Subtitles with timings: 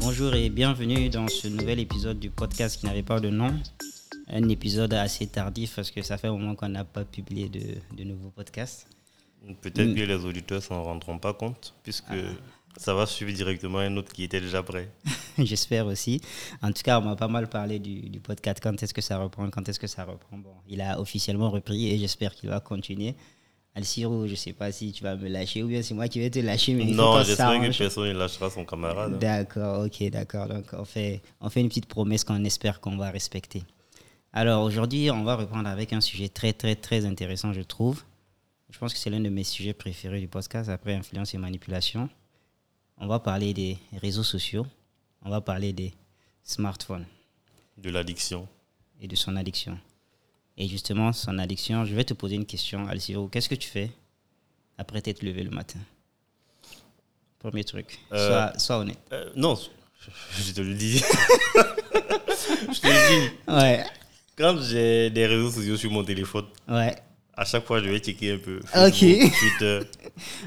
[0.00, 3.54] Bonjour et bienvenue dans ce nouvel épisode du podcast qui n'avait pas de nom.
[4.28, 7.60] Un épisode assez tardif parce que ça fait un moment qu'on n'a pas publié de,
[7.94, 8.86] de nouveaux podcasts.
[9.60, 12.14] Peut-être que les auditeurs s'en rendront pas compte puisque
[12.78, 14.88] ça va suivre directement un autre qui était déjà prêt.
[15.38, 16.22] J'espère aussi.
[16.62, 18.58] En tout cas, on m'a pas mal parlé du, du podcast.
[18.62, 21.90] Quand est-ce que ça reprend Quand est-ce que ça reprend Bon, il a officiellement repris
[21.90, 23.14] et j'espère qu'il va continuer.
[23.74, 26.28] Alciro, je sais pas si tu vas me lâcher ou bien c'est moi qui vais
[26.30, 26.74] te lâcher.
[26.74, 29.18] Mais non, j'espère que personne ne lâchera son camarade.
[29.18, 30.48] D'accord, ok, d'accord.
[30.48, 33.62] Donc, on fait, on fait une petite promesse qu'on espère qu'on va respecter.
[34.32, 38.02] Alors, aujourd'hui, on va reprendre avec un sujet très, très, très intéressant, je trouve.
[38.70, 42.08] Je pense que c'est l'un de mes sujets préférés du podcast, après influence et manipulation.
[42.98, 44.66] On va parler des réseaux sociaux,
[45.22, 45.92] on va parler des
[46.42, 47.06] smartphones
[47.78, 48.46] De l'addiction.
[49.00, 49.78] et de son addiction.
[50.62, 53.28] Et justement, son addiction, je vais te poser une question, Alciro.
[53.28, 53.90] Qu'est-ce que tu fais
[54.76, 55.78] après t'être levé le matin?
[57.38, 57.98] Premier truc.
[58.12, 58.98] Euh, sois, sois honnête.
[59.14, 59.58] Euh, non,
[60.38, 60.98] je te le dis.
[62.74, 63.30] je te le dis.
[63.48, 63.84] Ouais,
[64.36, 66.94] Quand j'ai des réseaux sociaux sur mon téléphone, ouais.
[67.34, 68.60] à chaque fois, je vais checker un peu.
[68.90, 69.80] Twitter.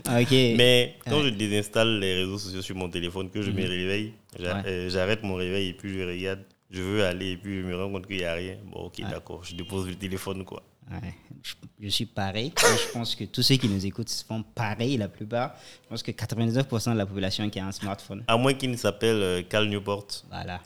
[0.05, 0.31] Ok.
[0.31, 4.45] Mais quand je désinstalle les réseaux sociaux sur mon téléphone, que je me réveille, Mhm.
[4.45, 4.51] Ouais.
[4.67, 6.43] euh, j'arrête mon réveil et puis je regarde.
[6.73, 8.57] Je veux aller et puis je me rends compte qu'il n'y a rien.
[8.65, 9.43] Bon, ok, d'accord.
[9.43, 10.63] Je dépose le téléphone, quoi.
[10.91, 12.47] Ouais, je, je suis pareil.
[12.47, 15.55] Et je pense que tous ceux qui nous écoutent font pareil, la plupart.
[15.83, 18.23] Je pense que 99% de la population qui a un smartphone.
[18.27, 20.07] À moins qu'il s'appelle euh, Cal Newport.
[20.29, 20.61] Voilà.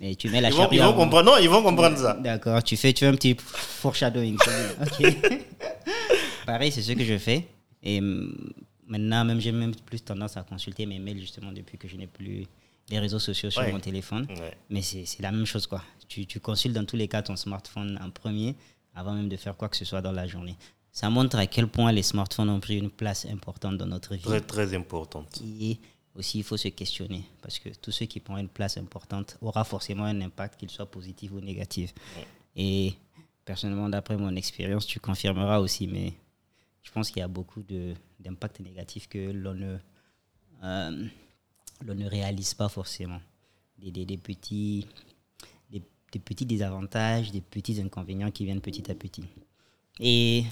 [0.00, 1.30] Mais tu mets la Ils vont, ils vont comprendre.
[1.30, 2.14] Non, ils vont comprendre ça.
[2.14, 4.36] D'accord, tu fais, tu fais un petit foreshadowing.
[4.80, 5.16] Ok.
[6.46, 7.46] pareil, c'est ce que je fais.
[7.80, 8.34] Et hum,
[8.88, 12.08] maintenant, même j'ai même plus tendance à consulter mes mails justement depuis que je n'ai
[12.08, 12.46] plus
[12.92, 13.72] les réseaux sociaux sur Ouais.
[13.72, 14.26] mon téléphone.
[14.28, 14.56] Ouais.
[14.70, 15.82] Mais c'est la même chose, quoi.
[16.08, 18.54] Tu, tu consultes dans tous les cas ton smartphone en premier
[18.94, 20.56] avant même de faire quoi que ce soit dans la journée.
[20.92, 24.20] Ça montre à quel point les smartphones ont pris une place importante dans notre vie.
[24.22, 25.40] Très, très importante.
[25.42, 25.78] Et
[26.14, 29.64] aussi, il faut se questionner parce que tout ce qui prend une place importante aura
[29.64, 31.94] forcément un impact, qu'il soit positif ou négatif.
[32.54, 32.92] Et
[33.46, 36.12] personnellement, d'après mon expérience, tu confirmeras aussi, mais
[36.82, 37.62] je pense qu'il y a beaucoup
[38.20, 39.78] d'impacts négatifs que l'on ne,
[40.64, 41.06] euh,
[41.86, 43.20] l'on ne réalise pas forcément.
[43.78, 44.86] Des, des- des petits,
[45.70, 45.82] des,
[46.12, 49.24] des petits désavantages, des petits inconvénients qui viennent petit à petit.
[50.00, 50.44] Et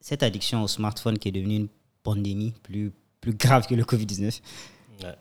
[0.00, 1.68] cette addiction au smartphone qui est devenue une
[2.02, 4.40] pandémie plus, plus grave que le Covid-19.
[5.02, 5.14] Ouais.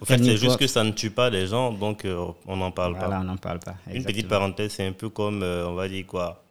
[0.00, 2.72] Au fait, c'est juste que ça ne tue pas les gens, donc euh, on n'en
[2.72, 3.20] parle Voilà, pas.
[3.20, 3.76] on n'en parle pas.
[3.92, 6.44] Une petite parenthèse, c'est un peu comme, euh, on va dire quoi,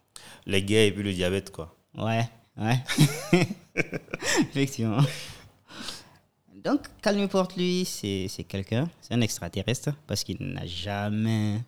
[0.46, 1.76] les gays et puis le diabète, quoi.
[1.98, 2.24] Ouais,
[2.58, 2.80] ouais.
[4.40, 5.02] Effectivement.
[6.64, 11.60] Donc, Cal Newport, lui, c'est quelqu'un, c'est un extraterrestre parce qu'il n'a jamais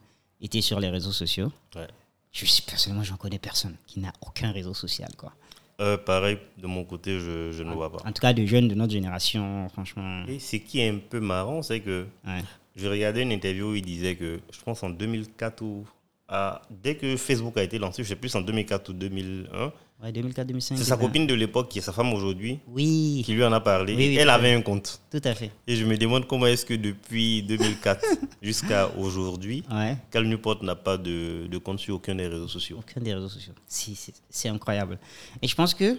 [0.41, 1.51] été sur les réseaux sociaux.
[1.75, 1.87] Ouais.
[2.31, 5.33] Je suis personnellement, j'en connais personne qui n'a aucun réseau social, quoi.
[5.81, 8.07] Euh, pareil, de mon côté, je, je ne vois pas.
[8.07, 10.23] En tout cas, de jeunes de notre génération, franchement.
[10.27, 12.41] Et ce qui est un peu marrant, c'est que Ouais.
[12.75, 15.85] je regardais une interview où il disait que, je pense en 2004 ou...
[16.27, 19.71] ah, dès que Facebook a été lancé, je sais plus en 2004 ou 2001,
[20.03, 20.75] Ouais, 2004-2005.
[20.75, 23.61] c'est sa copine de l'époque qui est sa femme aujourd'hui Oui, qui lui en a
[23.61, 23.95] parlé.
[23.95, 24.99] Oui, oui, Elle avait un compte.
[25.09, 25.49] tout à fait.
[25.65, 28.03] Et je me demande comment est-ce que depuis 2004
[28.41, 29.95] jusqu'à aujourd'hui, Ouais.
[30.11, 32.77] Cal Newport n'a pas de, de compte sur aucun des réseaux sociaux.
[32.79, 33.53] Aucun des réseaux sociaux.
[33.67, 33.95] Si,
[34.29, 34.99] c'est- incroyable.
[35.41, 35.97] Et je pense que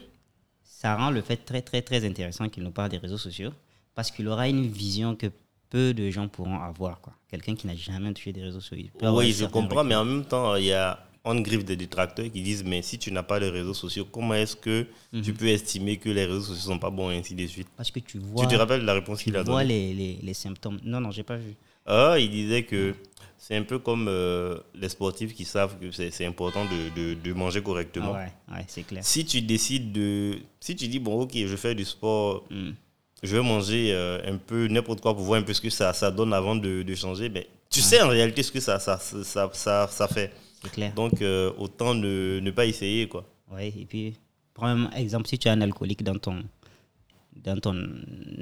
[0.62, 3.52] ça rend le fait très, très, très intéressant qu'il nous parle des réseaux sociaux
[3.94, 5.28] parce qu'il aura une vision que
[5.70, 7.00] peu de gens pourront avoir.
[7.30, 8.88] Quelqu'un qui n'a jamais touché des réseaux sociaux.
[9.02, 9.88] Oui, je comprends, recul.
[9.88, 12.98] mais en même temps, il y a en griffe des détracteurs qui disent Mais si
[12.98, 15.22] tu n'as pas de réseaux sociaux, comment est-ce que Mhm.
[15.22, 17.68] tu peux estimer que les réseaux sociaux sont pas bons et ainsi de suite?
[17.76, 19.92] Parce que tu vois, Tu te rappelles la réponse tu qu'il a vois donnée?
[19.92, 20.78] les, les, les symptômes.
[20.84, 21.54] Non, non, j'ai pas vu.
[21.86, 22.94] Ah, il disait que
[23.38, 27.32] c'est un peu comme euh, les sportifs qui savent que c'est important de, de- de
[27.34, 28.12] manger Ah correctement.
[28.14, 29.04] ouais, ouais, c'est clair.
[29.04, 30.38] Si tu décides de.
[30.60, 32.70] Si tu dis, bon, ok, je fais du sport, Mm.
[33.22, 35.92] je vais manger euh, un peu n'importe quoi pour voir un peu ce que ça,
[35.92, 38.98] ça donne avant de, de changer, mais tu sais en réalité ce que ça, ça,
[38.98, 40.32] ça, ça, ça fait.
[40.64, 40.92] C'est clair.
[40.94, 43.24] Donc, euh, autant ne, ne pas essayer, quoi.
[43.50, 44.14] Ouais, et puis,
[44.54, 46.42] prends un exemple, si tu as un alcoolique dans ton,
[47.36, 47.76] dans ton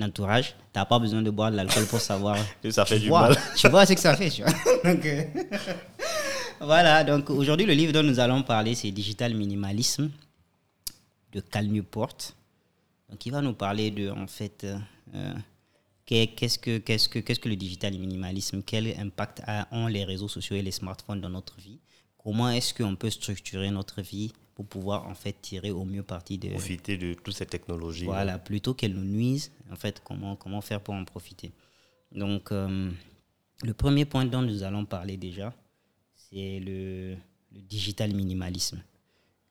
[0.00, 2.36] entourage, tu n'as pas besoin de boire de l'alcool pour savoir.
[2.70, 3.36] Ça fait tu du vois, mal.
[3.56, 4.52] Tu vois ce que ça fait, tu vois.
[4.92, 5.24] Donc, euh,
[6.60, 10.10] voilà, donc aujourd'hui, le livre dont nous allons parler, c'est Digital Minimalisme
[11.32, 12.16] de Cal Newport.
[13.10, 14.64] Donc, il va nous parler de, en fait,
[15.14, 15.34] euh,
[16.06, 19.42] qu'est- qu'est-ce que, qu'est-ce que, qu'est-ce que le digital minimalisme, quel impact
[19.72, 21.78] ont les réseaux sociaux et les smartphones dans notre vie,
[22.22, 26.38] comment est-ce qu'on peut structurer notre vie pour pouvoir, en fait, tirer au mieux parti
[26.38, 28.04] de, Profiter de toutes ces technologies.
[28.04, 31.52] voilà, plutôt qu'elles nous nuisent, en fait, comment, comment faire pour en profiter.
[32.14, 32.90] Donc, euh,
[33.62, 35.54] le premier point dont nous allons parler déjà,
[36.14, 37.16] c'est le,
[37.54, 38.82] le digital minimalisme.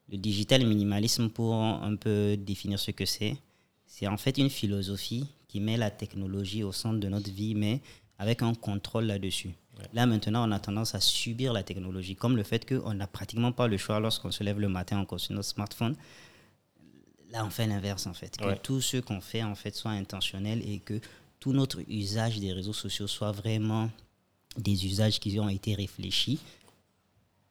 [0.09, 3.37] Le digital minimalisme, pour un peu définir ce que c'est,
[3.85, 7.81] c'est en fait une philosophie qui met la technologie au centre de notre vie, mais
[8.17, 9.51] avec un contrôle là-dessus.
[9.93, 13.51] Là, maintenant, on a tendance à subir la technologie, comme le fait qu'on n'a pratiquement
[13.51, 15.95] pas le choix lorsqu'on se lève le matin, on consulte notre smartphone.
[17.31, 18.35] Là, on fait l'inverse, en fait.
[18.37, 18.59] Que Ouais.
[18.61, 20.99] tout ce qu'on fait, en fait, soit intentionnel et que
[21.39, 23.89] tout notre usage des réseaux sociaux soit vraiment
[24.57, 26.39] des usages qui ont été réfléchis.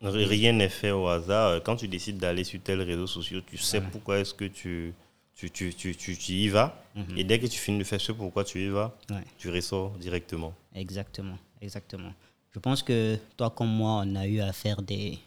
[0.02, 1.62] Rien n'est fait au hasard.
[1.62, 4.94] Quand tu décides d'aller sur tel réseau social, tu sais pourquoi est-ce que tu,
[5.34, 6.82] tu, tu, tu, tu- tu y vas.
[7.16, 9.24] Et dès que tu finis de faire ce pourquoi tu y vas, Ouais.
[9.38, 10.54] tu ressors directement.
[10.74, 12.12] Exactement, exactement.
[12.52, 15.18] Je pense que toi comme moi, on a eu à faire des,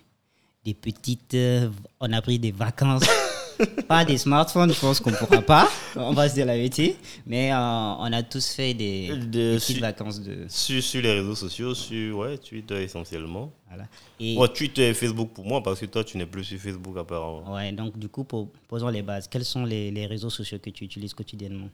[0.66, 1.34] des petites...
[1.36, 1.70] euh,
[2.00, 3.04] on a pris des vacances.
[3.88, 5.70] pas des smartphones, je pense qu'on ne pourra pas.
[5.96, 6.98] On va se dire la vérité.
[7.26, 10.46] Mais euh, on a tous fait des, De- des petites vacances de...
[10.50, 13.52] Sur, sur les réseaux sociaux, sur ouais, Twitter essentiellement.
[13.70, 13.86] Voilà.
[14.20, 16.98] Et, Ouais, Twitter et Facebook pour moi, parce que toi, tu n'es plus sur Facebook
[16.98, 17.54] apparemment.
[17.54, 19.28] ouais, donc du coup, pour- posons les bases.
[19.30, 21.70] Quels sont les, les réseaux sociaux que tu utilises quotidiennement?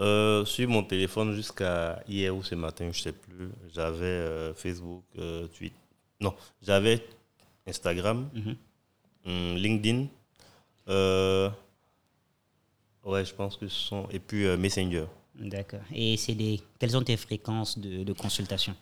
[0.00, 5.02] Euh, sur mon téléphone jusqu'à hier ou ce matin, je sais plus, j'avais euh, Facebook,
[5.18, 5.74] euh, Twitter.
[6.20, 7.04] Non, j'avais
[7.66, 8.56] Instagram, Mhm.
[9.26, 10.06] hum, LinkedIn.
[10.88, 11.50] euh,
[13.04, 14.08] ouais, je pense que ce sont.
[14.10, 15.06] Et puis Messenger.
[15.34, 15.80] D'accord.
[15.94, 16.60] Et c'est des...
[16.78, 18.74] quelles sont tes fréquences de, de consultation?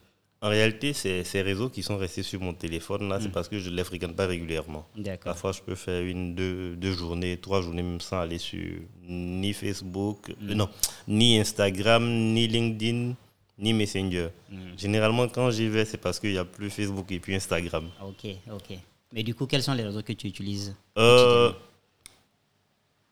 [0.46, 3.08] En réalité, ces, ces réseaux qui sont restés sur mon téléphone, Mm.
[3.10, 4.86] là, c'est parce que je ne les fréquente pas régulièrement.
[5.24, 8.64] Parfois, je peux faire une, deux, deux journées, trois journées même sans aller sur
[9.08, 10.50] ni Facebook, Mm.
[10.50, 10.68] euh, non,
[11.08, 12.04] ni Instagram,
[12.34, 13.14] ni LinkedIn,
[13.58, 14.28] ni Messenger.
[14.50, 14.56] Mm.
[14.84, 17.86] Généralement, quand j'y vais, c'est parce qu'il n'y a plus Facebook et puis Instagram.
[18.10, 18.78] Ok, ok.
[19.12, 21.50] Mais du coup, quels sont les réseaux que tu utilises Euh,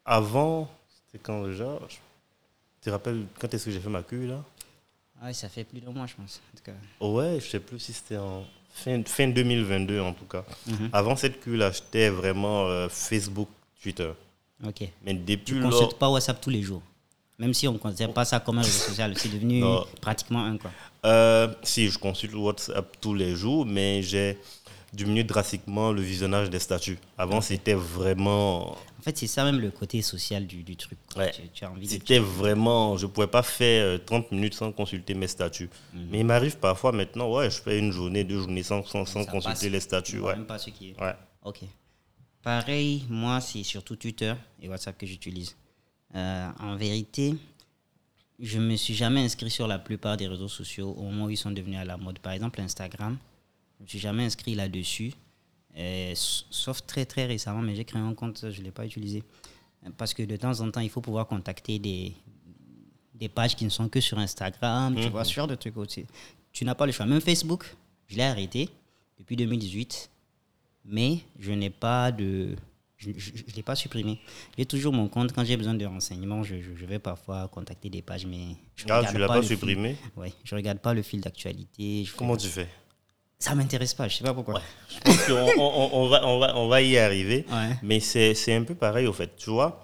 [0.04, 2.00] avant, c'était quand déjà Je tu
[2.82, 4.44] te rappelles quand est-ce que j'ai fait ma queue là?
[5.24, 6.38] Ah ouais, ça fait plus de mois, je pense.
[6.52, 7.06] En tout cas.
[7.06, 8.44] Ouais, je sais plus si c'était en
[8.74, 10.44] fin, fin 2022 en tout cas.
[10.66, 10.90] Mhm.
[10.92, 13.48] Avant cette queue là, j'étais vraiment euh, Facebook,
[13.82, 14.10] Twitter.
[14.66, 14.86] Ok.
[15.02, 16.82] Mais depuis Tu ne consultes pas WhatsApp tous les jours?
[17.38, 19.86] Même si on ne considère pas ça comme un réseau social, c'est devenu Non.
[20.02, 20.58] pratiquement un.
[20.58, 20.70] Quoi.
[21.06, 24.38] Euh, si, je consulte WhatsApp tous les jours, mais j'ai
[24.94, 26.98] diminué drastiquement le visionnage des statuts.
[27.18, 28.72] Avant, c'était vraiment.
[28.72, 30.98] En fait, c'est ça même le côté social du, du truc.
[31.16, 31.30] Ouais.
[31.32, 31.90] Tu, tu as envie de...
[31.92, 32.96] C'était vraiment.
[32.96, 35.68] Je ne pouvais pas faire euh, 30 minutes sans consulter mes statuts.
[35.92, 39.24] Mais il m'arrive parfois maintenant, ouais, je fais une journée, deux journées sans, sans, sans
[39.26, 39.92] consulter passe.
[39.92, 40.36] les vois Ouais.
[40.36, 41.00] même pas ce qui est.
[41.00, 41.14] ouais.
[41.44, 41.60] Ok.
[42.42, 45.56] Pareil, moi, c'est surtout Twitter et WhatsApp que j'utilise.
[46.14, 47.34] Euh, en vérité,
[48.38, 51.36] je me suis jamais inscrit sur la plupart des réseaux sociaux au moment où ils
[51.36, 52.18] sont devenus à la mode.
[52.18, 53.16] Par exemple, Instagram,
[53.84, 55.12] je ne suis jamais inscrit là-dessus.
[55.76, 59.22] Euh, sauf très très récemment, mais j'ai créé un compte, je ne l'ai pas utilisé.
[59.98, 62.14] Parce que de temps en temps, il faut pouvoir contacter des,
[63.14, 66.06] des pages qui ne sont que sur Instagram, tu vois, ce genre de trucs aussi.
[66.52, 67.04] Tu n'as pas le choix.
[67.06, 67.64] Même Facebook,
[68.06, 68.70] je l'ai arrêté
[69.18, 70.08] depuis 2018,
[70.86, 72.56] mais je n'ai pas de.
[72.96, 74.18] Je ne l'ai pas supprimé.
[74.56, 75.32] J'ai toujours mon compte.
[75.34, 78.84] Quand j'ai besoin de renseignements, je, je- je vais parfois contacter des pages, mais je
[78.88, 79.96] Ah, regarde tu l'as pas supprimé?
[80.16, 82.04] Ouais, je regarde pas le fil d'actualité.
[82.06, 82.68] fais- Comment tu fais?
[83.44, 84.60] Ça m'intéresse pas, je sais pas pourquoi.
[84.88, 87.44] Je pense qu'on on, on- on va, on, va, on va y arriver.
[87.50, 87.76] Ouais.
[87.82, 89.36] Mais c'est un peu pareil au fait.
[89.36, 89.82] Tu vois,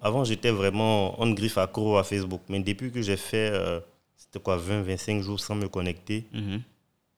[0.00, 2.40] avant j'étais vraiment on griffe accro à Facebook.
[2.48, 3.80] Mais depuis que j'ai fait, euh,
[4.16, 6.62] c'était quoi, 20-25 jours sans me connecter, Mhm.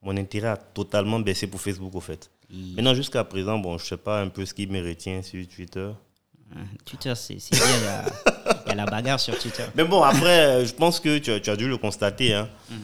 [0.01, 2.29] mon intérêt a totalement baissé pour Facebook au fait.
[2.75, 5.89] Maintenant, jusqu'à présent, bon, je sais pas un peu ce qui me retient sur Twitter.
[6.55, 9.63] Hein, Twitter, c'est bien, il y, a, la bagarre sur Twitter.
[9.75, 12.33] Mais bon, après, je pense que tu as, tu as dû le constater.
[12.33, 12.47] Hein.
[12.69, 12.77] Mhm.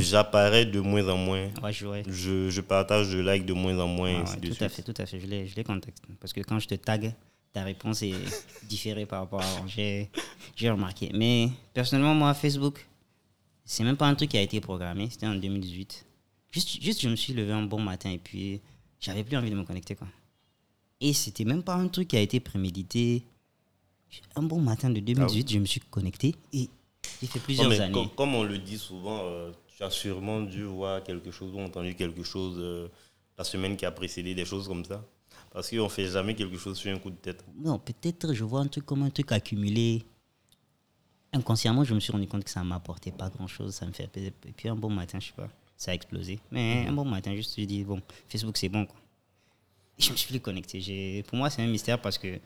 [0.00, 1.48] J'apparais de moins en moins.
[1.62, 2.02] Ouais, je, ouais.
[2.06, 4.14] Je, je partage de likes de moins en moins.
[4.18, 5.20] Ah ainsi ouais, de tout à fait, tout à fait.
[5.20, 5.98] Je les, je les contacte.
[6.20, 7.14] Parce que quand je te tag,
[7.52, 8.14] ta réponse est
[8.68, 9.66] différée par rapport à avant.
[9.66, 10.10] J'ai
[10.70, 11.10] remarqué.
[11.14, 12.86] Mais personnellement, moi, Facebook,
[13.64, 15.08] c'est même pas un truc qui a été programmé.
[15.10, 16.04] C'était en 2018.
[16.50, 18.60] Juste, juste, je me suis levé un bon matin et puis
[19.00, 19.94] j'avais plus envie de me connecter.
[19.96, 20.06] Quoi.
[21.00, 23.24] Et c'était même pas un truc qui a été prémédité.
[24.36, 26.68] Un bon matin de 2018, je me suis connecté et
[27.20, 27.92] j'ai fait Non, plusieurs mais années.
[27.92, 31.60] com- comme on le dit souvent, euh, tu as sûrement dû voir quelque chose ou
[31.60, 32.88] entendu quelque chose euh,
[33.36, 35.04] la semaine qui a précédé, des choses comme ça.
[35.52, 37.44] Parce qu'on ne fait jamais quelque chose sur un coup de tête.
[37.56, 40.04] Non, peut-être je vois un truc comme un truc accumulé.
[41.32, 43.74] Inconsciemment, je me suis rendu compte que ça ne m'apportait pas grand-chose.
[43.74, 46.38] Ça me fait Et puis un bon matin, je sais pas, ça a explosé.
[46.52, 48.86] Mais un bon matin, juste je dis, bon, Facebook, c'est bon.
[48.86, 48.96] Quoi.
[49.98, 51.22] Et je me suis plus connecté.
[51.24, 52.38] Pour moi, c'est un mystère parce que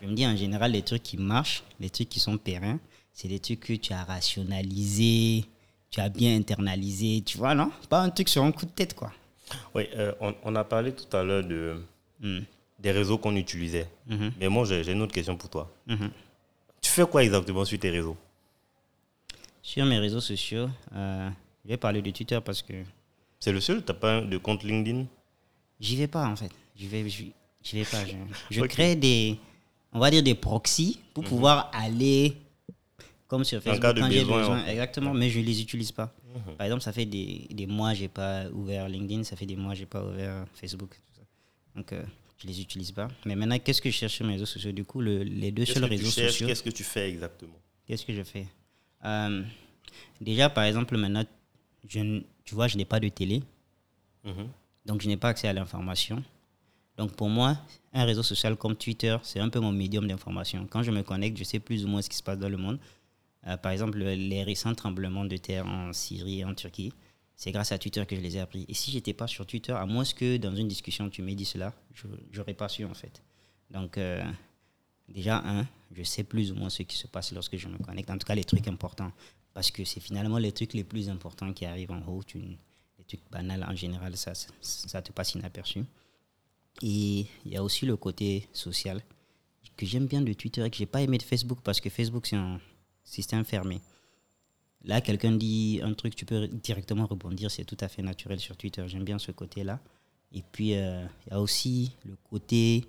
[0.00, 2.78] je me dis, en général, les trucs qui marchent, les trucs qui sont pérennes,
[3.12, 5.44] c'est des trucs que tu as rationalisés,
[5.90, 7.70] tu as bien internalisé, tu vois, non?
[7.88, 9.12] Pas un truc sur un coup de tête, quoi.
[9.74, 11.76] Oui, euh, on, on a parlé tout à l'heure de,
[12.20, 12.40] Hmm.
[12.78, 13.88] des réseaux qu'on utilisait.
[14.06, 14.32] Mhm.
[14.40, 15.70] Mais moi, j'ai une autre question pour toi.
[15.86, 16.10] Mhm.
[16.80, 18.16] Tu fais quoi exactement sur tes réseaux?
[19.62, 21.28] Sur mes réseaux sociaux, euh,
[21.64, 22.72] je vais parler de Twitter parce que
[23.40, 23.84] C'est le seul?
[23.84, 25.04] Tu n'as pas de compte LinkedIn?
[25.78, 26.50] J'y vais pas en fait.
[26.74, 28.02] J'y vais, vais pas.
[28.50, 29.38] Je, crée des,
[29.92, 32.36] on va dire des proxys pour pouvoir aller
[33.28, 34.70] comme sur Facebook, quand j'ai besoin, besoin, ouais.
[34.72, 36.14] exactement, mais je les utilise pas.
[36.34, 36.54] Mhm.
[36.56, 39.74] Par exemple, ça fait des, des mois j'ai pas ouvert LinkedIn, ça fait des mois
[39.74, 40.90] j'ai pas ouvert Facebook.
[40.90, 41.22] tout ça.
[41.74, 42.02] Donc, euh,
[42.38, 43.08] je les utilise pas.
[43.24, 44.72] Mais maintenant, qu'est-ce que je cherche sur mes réseaux sociaux?
[44.72, 46.32] Du coup, le- les deux Qu'est-ce seuls que réseaux cherches?
[46.32, 46.46] sociaux.
[46.46, 47.58] Qu'est-ce que tu fais exactement?
[47.86, 48.46] Qu'est-ce que je fais?
[49.04, 49.42] Euh,
[50.20, 51.24] Déjà, par exemple, maintenant,
[51.88, 53.42] je, tu vois, je n'ai pas de télé,
[54.24, 54.48] Mhm.
[54.84, 56.22] donc je n'ai pas accès à l'information.
[56.98, 57.58] Donc pour moi,
[57.92, 60.66] un réseau social comme Twitter, c'est un peu mon médium d'information.
[60.68, 62.56] Quand je me connecte, je sais plus ou moins ce qui se passe dans le
[62.56, 62.78] monde.
[63.46, 66.92] Euh, par exemple, le- les récents tremblements de terre en Syrie et en Turquie,
[67.36, 68.64] c'est grâce à Twitter que je les ai appris.
[68.68, 71.44] Et si j'étais pas sur Twitter, à moins que dans une discussion tu m'aies dit
[71.44, 72.06] cela, je
[72.38, 73.22] n'aurais pas su en fait.
[73.70, 74.22] Donc euh,
[75.08, 78.10] déjà, un, je sais plus ou moins ce qui se passe lorsque je me connecte.
[78.10, 79.12] En tout cas, les trucs importants.
[79.54, 82.22] Parce que c'est finalement les trucs les plus importants qui arrivent en haut.
[82.34, 85.80] Les trucs banals, en général, ça, ça, ça te passe inaperçu.
[86.82, 89.00] Et il y a aussi le côté social
[89.76, 92.26] que j'aime bien de Twitter et que j'ai pas aimé de Facebook parce que Facebook,
[92.26, 92.60] c'est un
[93.06, 93.80] système fermé.
[94.84, 98.56] Là, quelqu'un dit un truc, tu peux directement rebondir, c'est tout à fait naturel sur
[98.56, 98.84] Twitter.
[98.86, 99.80] J'aime bien ce côté-là.
[100.32, 102.84] Et puis, euh, il y a aussi le côté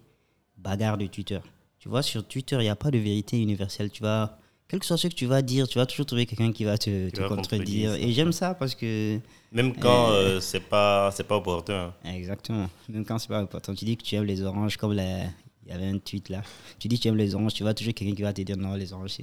[0.58, 1.40] bagarre de Twitter.
[1.80, 3.90] Tu vois, sur Twitter, il n'y a pas de vérité universelle.
[3.90, 6.52] Tu vas, quel que soit ce que tu vas dire, tu vas toujours trouver quelqu'un
[6.52, 7.94] qui va te, contredire.
[7.94, 9.20] Et j'aime ça parce que
[9.52, 11.94] Même quand euh, c'est pas c'est pas opportun.
[12.04, 12.70] Exactement.
[12.90, 13.74] Même quand c'est pas important.
[13.74, 15.30] Tu dis que tu aimes les oranges, comme la-
[15.68, 16.42] il y avait un tweet là.
[16.80, 18.58] Tu dis que tu aimes les oranges, tu vois toujours quelqu'un qui va te dire
[18.58, 19.18] non, les oranges,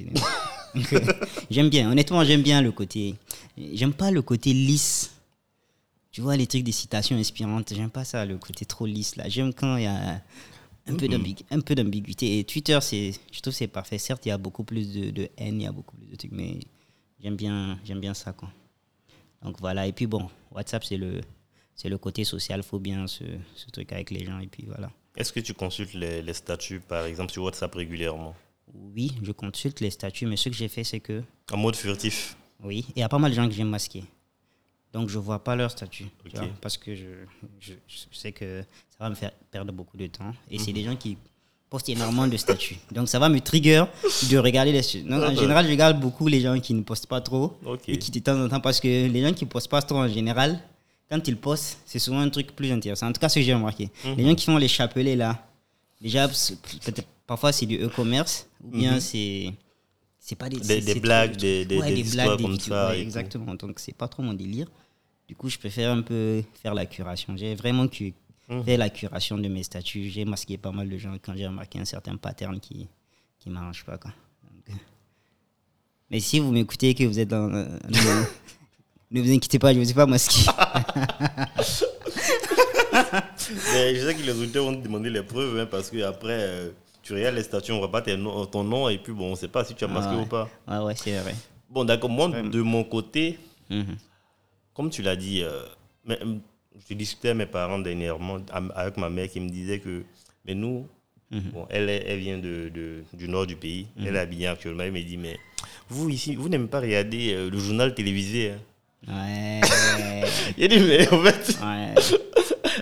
[1.51, 1.91] j'aime bien.
[1.91, 3.15] Honnêtement, j'aime bien le côté.
[3.57, 5.13] J'aime pas le côté lisse.
[6.11, 9.29] Tu vois, les trucs des citations inspirantes, j'aime pas ça, le côté trop lisse là.
[9.29, 10.23] J'aime quand il y a
[10.87, 11.09] un peu
[11.63, 12.39] peu d'ambiguïté.
[12.39, 13.99] Et Twitter, c'est, je trouve que c'est parfait.
[13.99, 16.17] Certes, il y a beaucoup plus de, de haine, il y a beaucoup plus de
[16.17, 16.59] trucs, mais
[17.23, 18.51] j'aime bien, j'aime bien ça, quoi.
[19.43, 19.87] Donc voilà.
[19.87, 21.21] Et puis bon, WhatsApp, c'est le,
[21.75, 22.63] c'est le côté social.
[22.63, 23.25] faut bien ce,
[23.57, 24.39] ce truc avec les gens.
[24.41, 24.91] Et puis voilà.
[25.17, 28.35] Est-ce que tu consultes les, les statuts, par exemple, sur WhatsApp régulièrement?
[28.95, 32.37] Oui, je consulte les statuts, mais ce que j'ai fait, c'est que, En mode furtif?
[32.63, 34.05] Oui, il y a pas mal de gens que j'aime masquer.
[34.93, 36.07] Donc je vois pas leur statut.
[36.33, 37.05] vois, parce que je,
[37.61, 40.33] je, je sais que ça va me faire perdre beaucoup de temps.
[40.51, 41.19] Et c'est des gens qui
[41.69, 42.77] postent énormément de statuts.
[42.93, 43.85] Donc ça va me trigger
[44.31, 45.13] de regarder les statuts.
[45.13, 47.59] En Ah, général, je regarde beaucoup les gens qui ne postent pas trop.
[47.65, 47.89] Ok.
[47.89, 50.09] Et qui de temps en temps, parce que les gens qui postent pas trop en
[50.09, 50.61] général,
[51.11, 53.09] quand ils postent, c'est souvent un truc plus intéressant.
[53.09, 53.91] En tout cas, ce que j'ai remarqué.
[54.05, 54.15] Mhm.
[54.17, 55.47] Les gens qui font les chapelets là,
[56.01, 56.29] déjà,
[57.27, 59.53] parfois c'est du e-commerce, ou bien c'est.
[60.19, 60.63] C'est pas des, Mhm.
[60.67, 63.55] Des- des blagues, des- des- ouais, des histoires des comme ça ouais, exactement.
[63.55, 64.67] Donc, c'est pas trop mon délire.
[65.29, 67.37] Du coup, je préfère un peu faire la curation.
[67.37, 67.85] J'ai vraiment
[68.49, 68.65] Mhm.
[68.65, 70.09] fait la curation de mes statuts.
[70.09, 72.89] J'ai masqué pas mal de gens quand j'ai remarqué un certain pattern qui
[73.39, 73.99] qui m'arrange pas.
[73.99, 74.13] Quoi.
[74.45, 74.81] Donc, euh,
[76.11, 77.53] mais si vous m'écoutez et que vous êtes dans.
[77.53, 77.67] euh,
[79.15, 80.51] ne, ne vous inquiétez pas, je ne vous ai pas masqué.
[83.73, 86.33] Mais je sais que les auditeurs vont te demander les preuves, hein, parce que après,
[86.41, 86.71] euh,
[87.03, 89.49] tu regardes les statuts, on voit pas ton nom, et puis bon, on ne sait
[89.49, 90.23] pas si tu as masqué Ah ouais.
[90.23, 90.49] ou pas.
[90.69, 91.35] Ouais, ouais, c'est vrai.
[91.69, 93.39] Bon, d'accord, moi, de mon côté,
[93.71, 93.97] Mhm.
[94.75, 95.63] comme tu l'as dit, euh,
[96.05, 96.37] mais, euh,
[96.89, 98.39] je discutais avec mes parents dernièrement,
[98.75, 100.03] avec ma mère qui me disait que,
[100.47, 100.87] mais nous,
[101.31, 101.41] Mhm.
[101.53, 104.93] bon, elle, elle vient de, de- du nord du pays, elle est habillée actuellement, elle
[104.93, 105.39] me dit, mais
[105.89, 108.59] vous ici, vous n'aimez pas regarder euh, le journal télévisé hein
[109.09, 109.61] Ouais.
[110.59, 111.95] Il dit, mais en fait, ouais.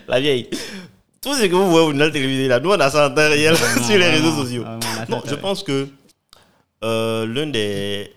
[0.09, 0.49] la vieille,
[1.21, 3.29] tout ce que vous voyez au journal télévisé, là, nous, on a ça en temps
[3.29, 4.63] réel Vraiment, sur les réseaux vraiment, sociaux.
[4.63, 5.89] vraiment, a Non, je pense que
[6.85, 8.13] euh, l'un des,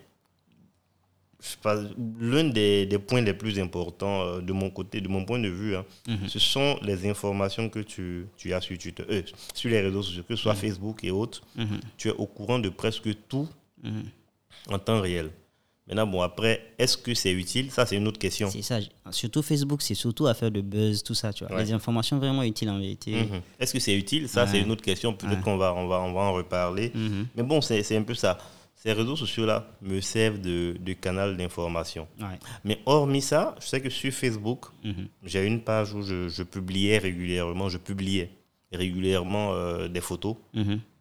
[1.41, 1.75] je sais pas,
[2.19, 5.49] l'un des, des points les plus importants euh, de mon côté, de mon point de
[5.49, 6.27] vue, hein, Mhm.
[6.27, 9.21] ce sont les informations que tu, tu as sur Twitter, euh,
[9.53, 11.41] sur les réseaux sociaux, que ce soit Facebook et autres.
[11.55, 11.79] Mhm.
[11.97, 13.47] Tu es au courant de presque tout
[13.83, 14.03] Mhm.
[14.71, 15.29] en temps réel.
[15.87, 17.69] Maintenant, bon, après, est-ce que c'est utile?
[17.69, 18.49] Ça, c'est une autre question.
[18.49, 18.79] C'est ça.
[19.11, 21.55] Surtout Facebook, c'est surtout affaire de buzz, tout ça, tu vois.
[21.55, 21.63] Ouais.
[21.63, 23.11] Les informations vraiment utiles en vérité.
[23.11, 23.41] Mhm.
[23.59, 24.27] Est-ce que c'est utile?
[24.27, 25.13] Ça, c'est une autre question.
[25.13, 25.41] Peut-être Ouais.
[25.43, 26.91] qu'on va, on va, on va en reparler.
[26.95, 27.27] Mhm.
[27.35, 28.39] Mais bon, c'est c'est un peu ça.
[28.75, 32.07] Ces réseaux sociaux-là me servent de, de canal d'information.
[32.63, 35.07] Mais hormis ça, je sais que sur Facebook, Mhm.
[35.23, 38.31] j'ai une page où je, je publiais régulièrement, je publiais
[38.71, 40.35] régulièrement euh, des photos.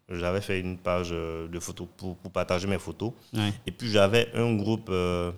[0.09, 3.11] J'avais fait une page euh, de photos pour, pour partager mes photos.
[3.33, 3.51] Ouais.
[3.65, 5.31] Et puis j'avais un groupe, euh,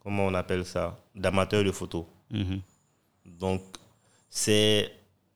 [0.00, 2.04] comment on appelle ça, d'amateurs de photos.
[2.30, 2.60] Mhm.
[3.26, 3.62] Donc,
[4.30, 4.90] c'est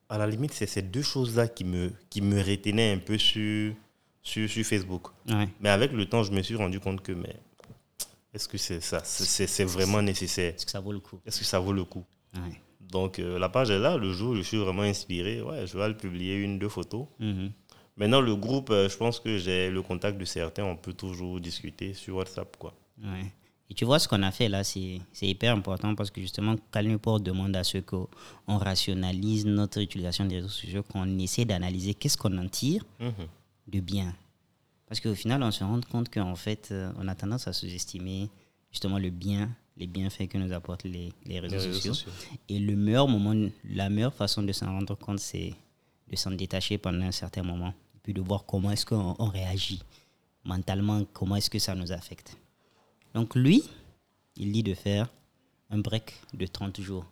[0.08, 3.74] à la limite, c'est ces deux choses-là qui me, qui me retenaient un peu sur,
[4.22, 5.08] sur, sur Facebook.
[5.28, 5.48] Ouais.
[5.60, 7.36] Mais avec le temps, je me suis rendu compte que, mais
[8.34, 11.18] est-ce que c'est ça, c'est- c'est c'est vraiment nécessaire Est-ce que ça vaut le coup?
[11.26, 12.04] Est-ce que ça vaut le coup?
[12.34, 12.60] Ouais.
[12.80, 13.96] Donc, euh, la page est là.
[13.96, 17.06] Le jour où je suis vraiment inspiré, ouais, je vais le publier une, deux photos.
[17.20, 17.50] Mhm.
[17.96, 20.64] Maintenant, le groupe, euh, je pense que j'ai le contact de certains.
[20.64, 22.74] On peut toujours discuter sur WhatsApp, quoi.
[23.02, 23.32] Ouais.
[23.70, 27.20] Et tu vois, ce qu'on a fait là, c'est hyper important parce que justement, Calmeport
[27.20, 28.08] demande à ce qu'on
[28.46, 33.12] rationalise notre utilisation des réseaux sociaux, qu'on essaie d'analyser qu'est-ce qu'on en tire Mhm.
[33.68, 34.14] de bien.
[34.86, 38.28] Parce qu'au final, on se rend compte qu'en fait, euh, on a tendance à sous-estimer
[38.70, 41.94] justement le bien, les bienfaits que nous apportent les, les réseaux, Les réseaux sociaux.
[41.94, 42.12] sociaux.
[42.50, 45.54] Et le meilleur moment, la meilleure façon de s'en rendre compte, c'est
[46.08, 47.74] de s'en détacher pendant un certain moment.
[47.94, 49.82] Et puis de voir comment est-ce qu'on on réagit
[50.44, 52.36] mentalement, comment est-ce que ça nous affecte.
[53.14, 53.62] Donc lui,
[54.36, 55.08] il dit de faire
[55.70, 57.06] un break de 30 jours.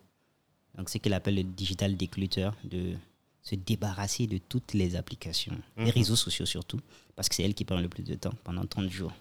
[0.75, 2.95] Donc ce qu'il appelle le digital declutter, de
[3.41, 6.79] se débarrasser de toutes les applications, les réseaux sociaux surtout,
[7.15, 9.13] parce que c'est elle qui prend le plus de temps pendant 30 jours.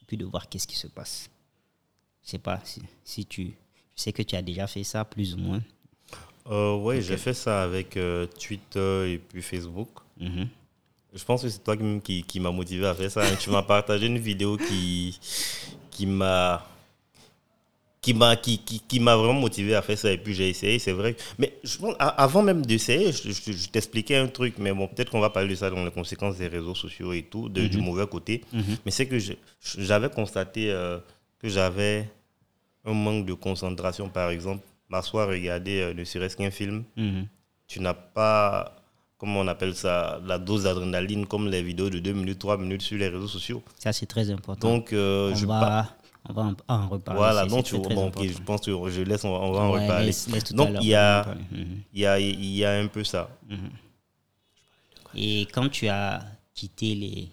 [0.00, 1.28] Et puis de voir qu'est-ce qui se passe.
[2.24, 3.54] Je sais pas si, si tu...
[3.96, 5.62] Je sais que tu as déjà fait ça, plus ou moins.
[6.50, 9.88] Euh, oui, j'ai fait ça avec euh, Twitter et puis Facebook.
[10.20, 10.48] Mhm.
[11.14, 13.22] Je pense que c'est toi qui, qui, qui m'a motivé à faire ça.
[13.36, 15.18] Tu m'as partagé une vidéo qui,
[15.90, 16.64] qui m'a
[18.02, 20.78] qui m'a qui, qui, qui m'a vraiment motivé à faire ça et puis j'ai essayé
[20.78, 24.72] c'est vrai mais je pense, avant même d'essayer je, je- je t'expliquais un truc mais
[24.72, 27.48] bon peut-être qu'on va parler de ça dans les conséquences des réseaux sociaux et tout
[27.48, 28.42] de- du mauvais côté
[28.84, 29.16] mais c'est que
[29.76, 30.98] j'avais constaté euh,
[31.40, 32.08] que j'avais
[32.84, 37.26] un manque de concentration par exemple m'asseoir regarder euh, ne serait-ce qu'un film Mhm.
[37.66, 38.76] tu n'as pas,
[39.18, 42.82] comment on appelle ça, la dose d'adrénaline comme les vidéos de 2 minutes, 3 minutes
[42.82, 43.62] sur les réseaux sociaux.
[43.78, 44.68] Ça, c'est très important.
[44.68, 45.96] Donc, euh, je va,
[46.28, 47.18] on va en, en reparler.
[47.18, 48.22] Voilà, donc tu, bon, ok, important.
[48.24, 50.06] je pense que je laisse, on va, on va en reparler.
[50.06, 51.24] laisse- laisse donc, il y, a.
[51.50, 51.82] Mhm.
[51.92, 53.28] il, y a, il y a un peu ça.
[55.14, 56.22] Et quand tu as
[56.54, 57.28] quitté les,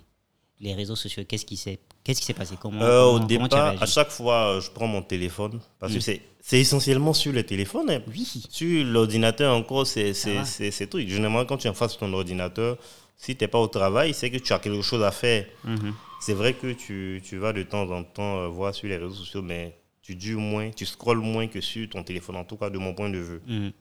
[0.62, 2.55] les réseaux sociaux, qu'est-ce qui s'est qu'est-ce qui s'est passé?
[2.60, 6.00] Comment, Euh, au comment- départ, à chaque fois, euh, je prends mon téléphone parce que
[6.00, 6.22] c'est
[6.60, 7.89] essentiellement sur le téléphone.
[7.89, 8.01] hein.
[8.07, 8.27] Oui.
[8.50, 11.00] Sur l'ordinateur, encore, c'est c'est tout.
[11.00, 12.77] Généralement, quand tu es en face de ton ordinateur,
[13.17, 15.45] si tu n'es pas au travail, c'est que tu as quelque chose à faire.
[15.63, 15.93] Mhm.
[16.19, 19.13] C'est vrai que tu, tu vas de temps en temps euh, voir sur les réseaux
[19.15, 22.69] sociaux, mais tu dures moins, tu scrolles moins que sur ton téléphone, en tout cas
[22.69, 23.41] de mon point de vue.
[23.48, 23.72] Mhm.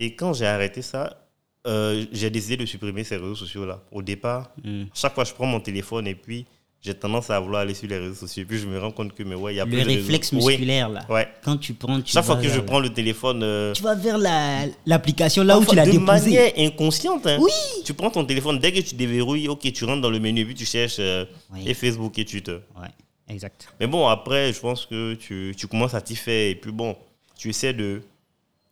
[0.00, 1.24] Et quand j'ai arrêté ça,
[1.66, 3.82] euh, j'ai décidé de supprimer ces réseaux sociaux-là.
[3.92, 4.86] Au départ, Mhm.
[4.94, 6.46] chaque fois je prends mon téléphone et puis
[6.80, 8.42] j'ai tendance à vouloir aller sur les réseaux sociaux.
[8.44, 10.30] Et puis je me rends compte que, mais ouais, il y a Le de réflexe
[10.30, 10.46] réseaux.
[10.46, 11.04] Oui, musculaire, là.
[11.08, 11.28] ouais.
[11.42, 12.00] Quand tu prends.
[12.00, 15.58] Tu Chaque fois que je prends le téléphone, euh, Tu vas vers la- l'application là
[15.58, 16.04] où tu l'as de déposé.
[16.30, 17.26] manière inconsciente.
[17.26, 17.38] hein.
[17.40, 17.50] Oui.
[17.84, 20.44] Tu prends ton téléphone, dès que tu déverrouilles, ok, tu rentres dans le menu et
[20.44, 21.62] puis tu cherches euh, Oui.
[21.66, 22.58] et Facebook et Twitter.
[22.80, 22.88] Ouais,
[23.28, 23.68] exact.
[23.80, 26.96] Mais bon, après, je pense que tu, tu commences à t'y faire et puis bon,
[27.36, 28.02] tu essaies de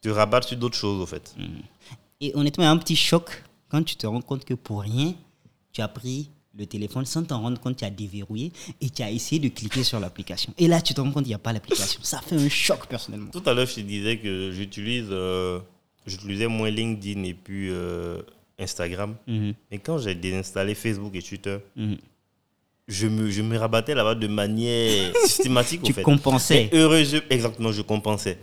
[0.01, 1.35] te rabattre sur d'autres choses, au fait.
[2.21, 4.83] Et honnêtement, il y a un petit choc quand tu te rends compte que pour
[4.83, 5.13] rien,
[5.73, 9.11] tu as pris le téléphone sans t'en rendre compte, tu as déverrouillé et tu as
[9.11, 10.53] essayé de cliquer sur l'application.
[10.59, 12.01] Et là, tu te rends compte qu'il n'y a pas l'application.
[12.03, 13.31] Ça fait un choc personnellement.
[13.31, 15.59] Tout à l'heure, je te disais que j'utilise, euh,
[16.07, 18.23] j'utilisais moins LinkedIn et puis euh,
[18.59, 19.15] Instagram.
[19.27, 21.97] Mhm, Mais quand j'ai désinstallé Facebook et Twitter, mhm.
[22.89, 26.03] je me, je me rabattais là-bas de manière systématique, Tu fait.
[26.03, 26.71] compensais.
[26.73, 28.39] Heureusement, exactement, je compensais.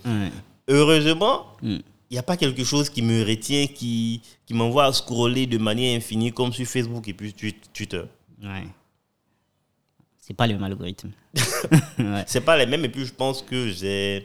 [0.68, 1.76] Heureusement, Mm.
[1.76, 1.82] il
[2.14, 5.98] n'y a pas quelque chose qui me retient, qui, qui m'envoie à scroller de manière
[5.98, 8.04] infinie comme sur Facebook et puis Twi- Twitter.
[8.42, 8.64] Ouais.
[10.20, 11.12] C'est pas le même algorithme.
[12.00, 12.24] ouais.
[12.28, 12.86] C'est pas les mêmes.
[12.86, 14.24] Et puis, je pense que j'ai.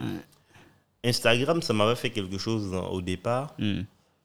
[1.05, 3.55] Instagram, ça m'avait fait quelque chose au départ.
[3.59, 3.81] Mm.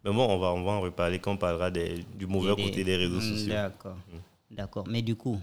[0.05, 2.63] Mais bon, on va, on va en reparler quand on parlera des- du mauvais Des-
[2.63, 3.53] côté des réseaux Mm, sociaux.
[3.53, 3.97] D'accord.
[4.51, 4.83] D'accord.
[4.89, 5.39] Mais du coup,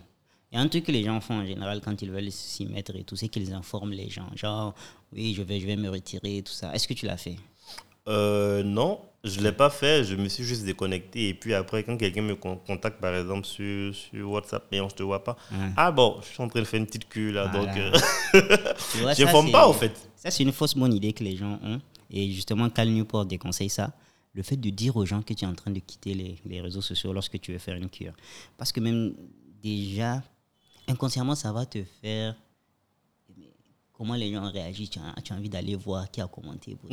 [0.52, 2.66] il y a un truc que les gens font en général quand ils veulent s'y
[2.66, 4.28] mettre et tout, c'est qu'ils informent les gens.
[4.36, 4.74] Genre,
[5.12, 6.74] oui, je vais, je vais me retirer et tout ça.
[6.74, 7.36] Est-ce que tu l'as fait?
[8.10, 10.04] Euh, non, je ne l'ai pas fait.
[10.04, 11.28] Je me suis juste déconnecté.
[11.28, 14.86] Et puis après, quand quelqu'un me con- contacte, par exemple, sur, sur WhatsApp, mais on
[14.86, 15.36] ne te voit pas.
[15.76, 17.46] Ah bon, je suis en train de faire une petite queue là.
[17.52, 17.66] Voilà.
[17.72, 17.90] Donc, euh,
[19.00, 19.92] vois, je n'informe c'est- pas, au fait.
[20.16, 21.80] Ça, c'est une fausse bonne idée que les gens ont.
[22.10, 23.92] Et justement, Cal Newport déconseille ça.
[24.34, 26.60] Le fait de dire aux gens que tu es en train de quitter les, les
[26.60, 28.12] réseaux sociaux lorsque tu veux faire une cure.
[28.58, 29.14] Parce que même
[29.62, 30.22] déjà,
[30.88, 32.34] inconsciemment, ça va te faire.
[33.92, 36.76] Comment les gens réagissent, tu as, tu as envie d'aller voir qui a commenté.
[36.82, 36.90] Donc,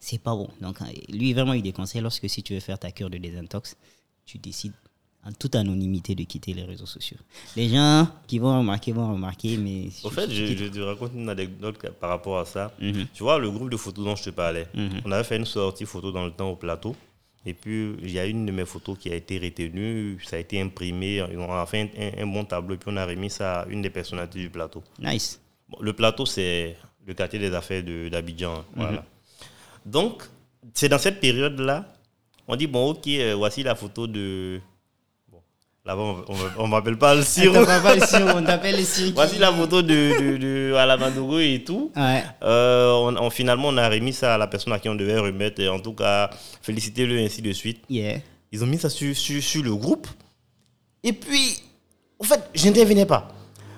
[0.00, 0.48] C'est pas bon.
[0.60, 3.76] Donc, euh, lui, vraiment, il déconseille lorsque si tu veux faire ta cure de désintox,
[4.26, 4.72] tu décides
[5.26, 7.16] en toute anonymité de quitter les réseaux sociaux.
[7.56, 9.88] Les gens qui vont remarquer vont remarquer, mais.
[10.02, 12.72] Au fait, je, je te raconte une anecdote par rapport à ça.
[12.80, 13.06] Mhm.
[13.14, 15.00] Tu vois, le groupe de photos dont je te parlais, Mhm.
[15.06, 16.94] on avait fait une sortie photo dans le temps au plateau.
[17.46, 20.38] Et puis, il y a une de mes photos qui a été retenue, ça a
[20.38, 21.22] été imprimé.
[21.22, 23.82] On a fait un, un bon tableau et puis on a remis ça à une
[23.82, 24.82] des personnalités du plateau.
[24.98, 25.40] Nice.
[25.68, 26.74] Bon, le plateau, c'est
[27.06, 28.54] le quartier des affaires de- d'Abidjan.
[28.60, 29.04] hein, Voilà.
[29.84, 30.22] Donc,
[30.72, 31.86] c'est dans cette période-là,
[32.48, 34.60] on dit, bon, ok, euh, voici la photo de...
[35.30, 35.38] Bon,
[35.84, 36.24] là-bas,
[36.58, 37.56] on ne m'appelle pas le sirop.
[37.58, 39.12] On t'appelle le sirop, on t'appelle le sirop.
[39.14, 39.88] Voici la photo de,
[40.20, 41.90] de, de Alamandogo et tout.
[41.96, 42.22] Ouais.
[42.42, 45.18] Euh, on, on- finalement, on a remis ça à la personne à qui on devait
[45.18, 45.60] remettre.
[45.60, 46.30] Et en tout cas,
[46.62, 47.82] félicitez-le ainsi de suite.
[47.88, 48.18] Yeah.
[48.52, 50.06] Ils ont mis ça sur, sur, sur le groupe.
[51.02, 51.58] Et puis,
[52.18, 53.28] en fait, je n'intervenais pas.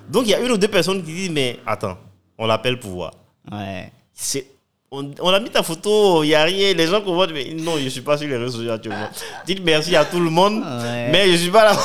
[0.08, 1.98] Donc, il y a une ou deux personnes qui disent, mais attends,
[2.38, 3.12] on l'appelle pour voir.
[3.50, 3.90] Ouais.
[4.12, 4.46] C'est-
[4.92, 6.72] On, on a mis ta photo, il n'y a rien.
[6.72, 9.08] Les gens comprennent, mais non, je ne suis pas sur les réseaux sociaux actuellement.
[9.44, 11.08] Dites merci à tout le monde, Ouais.
[11.10, 11.76] mais je ne suis pas là.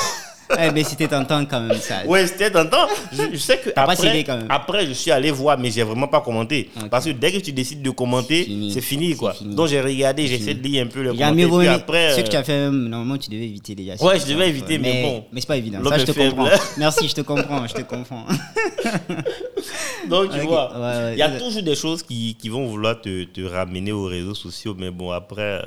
[0.59, 2.05] Eh, mais c'était tentant quand même ça.
[2.05, 2.87] Ouais, c'était tentant.
[3.11, 4.47] Je, je sais que après, cédé quand même.
[4.49, 6.69] après, je suis allé voir, mais j'ai vraiment pas commenté.
[6.89, 9.33] Parce que dès que tu décides de commenter, c'est fini, quoi.
[9.33, 9.55] fini.
[9.55, 11.73] Donc j'ai regardé, j'ai essayé de lire un peu le Il y a mieux commentaire.
[11.73, 13.95] puis après, Ce que tu as fait, euh, normalement, tu devais éviter déjà.
[14.03, 15.25] Ouais, je devais éviter, mais bon.
[15.31, 15.79] Mais c'est pas évident.
[15.87, 16.35] Ça, je te faible.
[16.35, 16.49] comprends.
[16.77, 17.67] Merci, je te comprends.
[17.67, 18.25] Je te comprends.
[20.09, 21.13] Donc, tu vois, ouais, ouais.
[21.13, 24.33] il y a toujours des choses qui, qui vont vouloir te, te ramener aux réseaux
[24.35, 25.61] sociaux, mais bon, après, euh,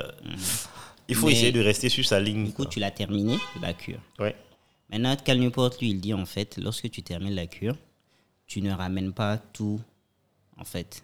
[1.07, 2.45] il faut Mais- essayer de rester sur sa ligne.
[2.45, 2.71] Du coup, quoi.
[2.71, 3.99] tu l'as terminé, la cure.
[4.19, 4.35] Ouais.
[4.95, 7.75] Maintenant, Cal Newport, lui, il dit en fait, lorsque tu termines la cure,
[8.47, 9.81] tu ne ramènes pas tout,
[10.55, 11.03] en fait,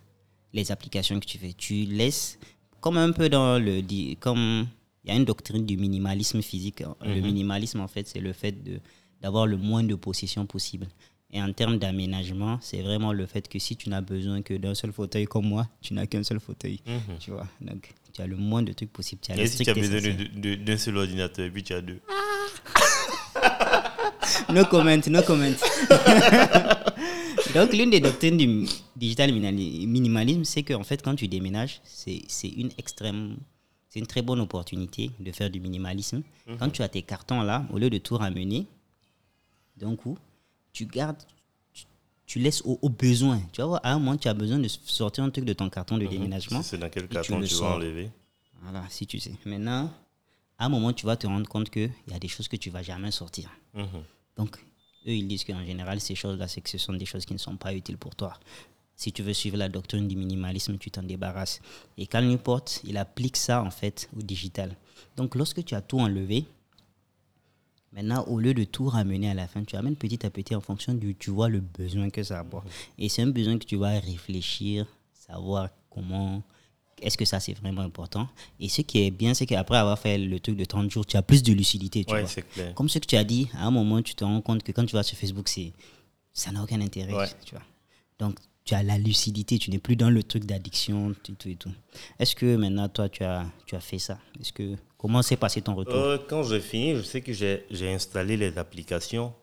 [0.54, 1.52] les applications que tu fais.
[1.52, 2.40] Tu laisses,
[2.80, 3.82] comme un peu dans le.
[4.16, 4.68] Comme
[5.04, 6.84] il y a une doctrine du minimalisme physique.
[7.04, 8.80] Le minimalisme, en fait, c'est le fait de
[9.22, 10.88] d'avoir le moins de possessions possible.
[11.34, 14.74] Et en termes d'aménagement, c'est vraiment le fait que si tu n'as besoin que d'un
[14.74, 16.80] seul fauteuil comme moi, tu n'as qu'un seul fauteuil.
[17.20, 19.22] Tu vois, donc tu as le moins de trucs possible.
[19.22, 21.82] Tu as le Et si tu as besoin d'un seul ordinateur, et puis tu as
[21.82, 22.00] deux.
[24.54, 25.52] No comment, no comment.
[27.56, 28.66] Donc, l'une des doctrines du
[28.96, 33.38] digital minimalisme, c'est qu'en fait, quand tu déménages, c'est c'est une extrême,
[33.90, 36.22] c'est une très bonne opportunité de faire du minimalisme.
[36.60, 38.68] Quand tu as tes cartons là, au lieu de tout ramener,
[39.78, 40.18] d'un coup,
[40.72, 41.18] tu gardes,
[41.74, 41.86] tu,
[42.26, 43.42] tu laisses au, au besoin.
[43.52, 45.70] Tu vas voir, à un moment, tu as besoin de sortir un truc de ton
[45.70, 46.62] carton de déménagement.
[46.62, 48.10] Si c'est dans quel tu carton le tu vas enlever?
[48.62, 49.34] Voilà, si tu sais.
[49.46, 49.92] Maintenant,
[50.58, 52.70] à un moment, tu vas te rendre compte qu'il y a des choses que tu
[52.70, 53.50] vas jamais sortir.
[53.74, 53.86] Mhm.
[54.38, 54.58] Donc,
[55.08, 57.40] eux, ils disent qu'en général, ces choses-là, c'est que ce sont des choses qui ne
[57.40, 58.40] sont pas utiles pour toi.
[58.96, 61.60] Si tu veux suivre la doctrine du minimalisme, tu t'en débarrasses.
[61.98, 64.76] Et Cal Newport, il applique ça, en fait, au digital.
[65.18, 66.46] Donc, lorsque tu as tout enlevé,
[67.92, 70.62] maintenant, au lieu de tout ramener à la fin, tu amènes petit à petit en
[70.62, 72.68] fonction du, tu vois, le besoin que ça apporte.
[73.00, 76.44] Et c'est un besoin que tu vas réfléchir, savoir comment,
[77.02, 78.28] est-ce que ça, c'est vraiment important?
[78.60, 81.18] Et ce qui est bien, c'est qu'après avoir fait le truc de 30 jours, tu
[81.18, 82.30] as plus de lucidité, tu Ouais, vois.
[82.30, 82.74] c'est clair.
[82.76, 84.86] Comme ce que tu as dit, à un moment, tu te rends compte que quand
[84.86, 85.74] tu vas sur Facebook, c'est
[86.34, 87.14] ça n'a aucun intérêt.
[87.14, 87.28] Ouais.
[87.46, 87.64] Tu vois.
[88.20, 91.56] Donc, tu as la lucidité, tu n'es plus dans le truc d'addiction, tout, tout et
[91.56, 91.72] tout.
[92.20, 94.18] Est-ce que maintenant, toi, tu as, tu as fait ça?
[94.40, 95.96] Est-ce que Comment s'est passé ton retour?
[95.96, 99.34] Euh, quand j'ai fini, je sais que j'ai installé les applications,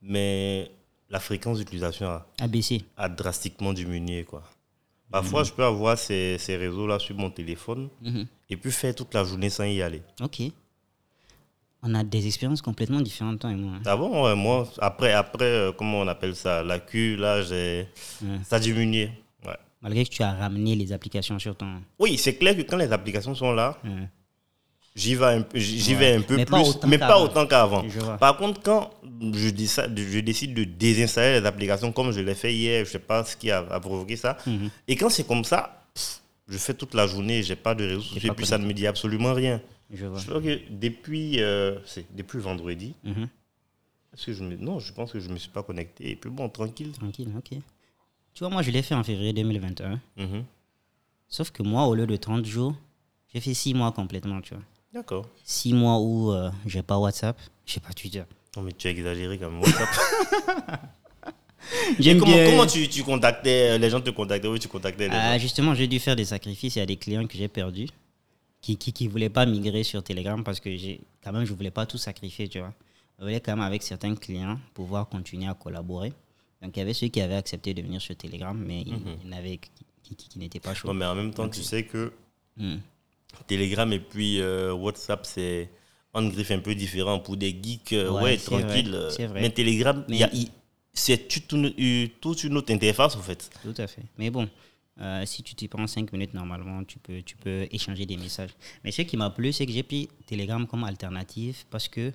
[0.00, 0.70] mais
[1.10, 2.84] la fréquence d'utilisation a, ABC.
[2.96, 4.22] a drastiquement diminué.
[4.22, 4.44] Quoi.
[5.10, 8.26] Parfois, je peux avoir ces, ces réseaux-là sur mon téléphone Mhm.
[8.50, 10.02] et puis faire toute la journée sans y aller.
[10.22, 10.42] Ok.
[11.82, 13.74] On a des expériences complètement différentes, toi et moi.
[13.76, 13.82] hein.
[13.86, 14.24] Ah bon?
[14.24, 16.62] Ouais, Moi, après, après euh, comment on appelle ça?
[16.64, 17.86] La Q, là, j'ai
[18.22, 18.38] Ouais.
[18.44, 19.10] ça a diminué.
[19.46, 19.56] Ouais.
[19.80, 21.80] Malgré que tu as ramené les applications sur ton.
[21.98, 23.78] Oui, c'est clair que quand les applications sont là.
[24.98, 25.98] J'y vais un, peu- j'y Ouais.
[25.98, 27.84] vais un peu Mais plus, pas mais pas autant qu'avant.
[28.18, 28.90] Par contre, quand
[29.32, 32.90] je, dis ça, je décide de désinstaller les applications comme je l'ai fait hier, je
[32.90, 34.70] sais pas ce qui a, a provoqué ça, Mhm.
[34.88, 38.00] et quand c'est comme ça, pff, je fais toute la journée, j'ai pas de réseaux
[38.00, 39.60] sociaux, et puis ça ne me dit absolument rien.
[39.92, 40.18] Je vois.
[40.18, 41.78] Je crois que depuis, euh,
[42.14, 43.28] depuis vendredi, Mhm.
[44.14, 46.30] est-ce que je me, non, je pense que je me suis pas connecté, et puis
[46.30, 46.92] bon, tranquille.
[46.92, 47.50] Tranquille, ok.
[48.34, 50.00] Tu vois, moi, je l'ai fait en février 2021.
[50.16, 50.44] Mhm.
[51.28, 52.74] Sauf que moi, au lieu de 30 jours,
[53.34, 54.62] j'ai fait 6 mois complètement, tu vois.
[54.92, 55.26] D'accord.
[55.44, 58.24] 6 mois où euh, j'ai pas WhatsApp, j'ai pas Twitter.
[58.56, 59.60] Non, mais tu as exagéré quand même.
[59.60, 59.88] WhatsApp.
[61.98, 65.08] J'aime comment, bien- comment tu, tu contactais, euh, les gens te contactaient, oui, tu contactais
[65.08, 65.20] les gens.
[65.20, 66.76] Ah, justement, j'ai dû faire des sacrifices.
[66.76, 67.88] Il y a des clients que j'ai perdus
[68.60, 71.70] qui qui, qui voulaient pas migrer sur Telegram parce que j'ai quand même, je voulais
[71.70, 72.72] pas tout sacrifier, tu vois.
[73.18, 76.12] Je voulais quand même, avec certains clients, pouvoir continuer à collaborer.
[76.62, 79.28] Donc, il y avait ceux qui avaient accepté de venir sur Telegram, mais il y
[79.28, 79.70] en avait qui,
[80.02, 80.88] qui, qui- qui n'étaient pas chauds.
[80.88, 82.12] Non, mais en même temps, tu sais que
[82.56, 82.76] Hmm.
[83.46, 85.70] Telegram et puis euh, WhatsApp, c'est
[86.14, 87.92] un griffe un peu différent pour des geeks.
[87.92, 88.90] euh, Ouais, ouais, tranquille.
[88.94, 89.40] euh, vrai.
[89.42, 90.20] Mais Telegram, Mais-
[90.92, 93.50] c'est toute une, toute une autre interface, en fait.
[93.62, 94.02] Tout à fait.
[94.18, 94.48] Mais bon,
[95.00, 98.50] euh, si tu t'y prends 5 minutes, normalement, tu peux, tu peux échanger des messages.
[98.82, 102.12] Mais ce qui m'a plu, c'est que j'ai pris Telegram comme alternative parce que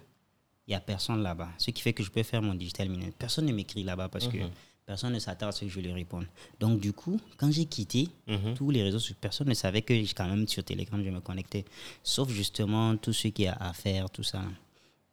[0.68, 1.50] il n'y a personne là-bas.
[1.58, 3.16] Ce qui fait que je peux faire mon digital minute.
[3.20, 4.38] Personne ne m'écrit là-bas parce que
[4.86, 6.26] personne ne s'attend à ce que je lui réponde.
[6.60, 8.54] Donc, du coup, quand j'ai quitté Mhm.
[8.56, 11.66] tous les réseaux, sociaux, personne ne savait que quand même sur Telegram, je me connectais.
[12.04, 14.42] Sauf justement tout ce qui a à faire, tout ça.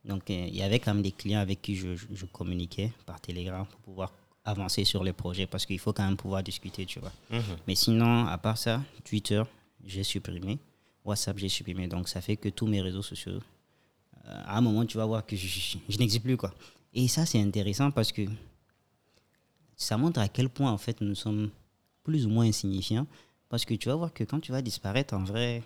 [0.04, 2.92] Donc, euh, il y avait quand même des clients avec qui je, je- je communiquais
[3.06, 4.12] par Telegram pour pouvoir
[4.44, 7.12] avancer sur les projets parce qu'il faut quand même pouvoir discuter, tu vois.
[7.30, 7.42] Mhm.
[7.68, 9.42] Mais sinon, à part ça, Twitter,
[9.84, 10.58] j'ai supprimé.
[11.04, 11.86] WhatsApp, j'ai supprimé.
[11.86, 13.40] Donc, ça fait que tous mes réseaux sociaux,
[14.26, 16.52] euh, à un moment, tu vas voir que je, je- je n'existe plus, quoi.
[16.94, 18.22] Et ça, c'est intéressant parce que
[19.80, 21.50] ça montre à quel point, en fait, nous sommes
[22.04, 23.06] plus ou moins insignifiants.
[23.48, 25.62] Parce que tu vas voir que quand tu vas disparaître, en vrai,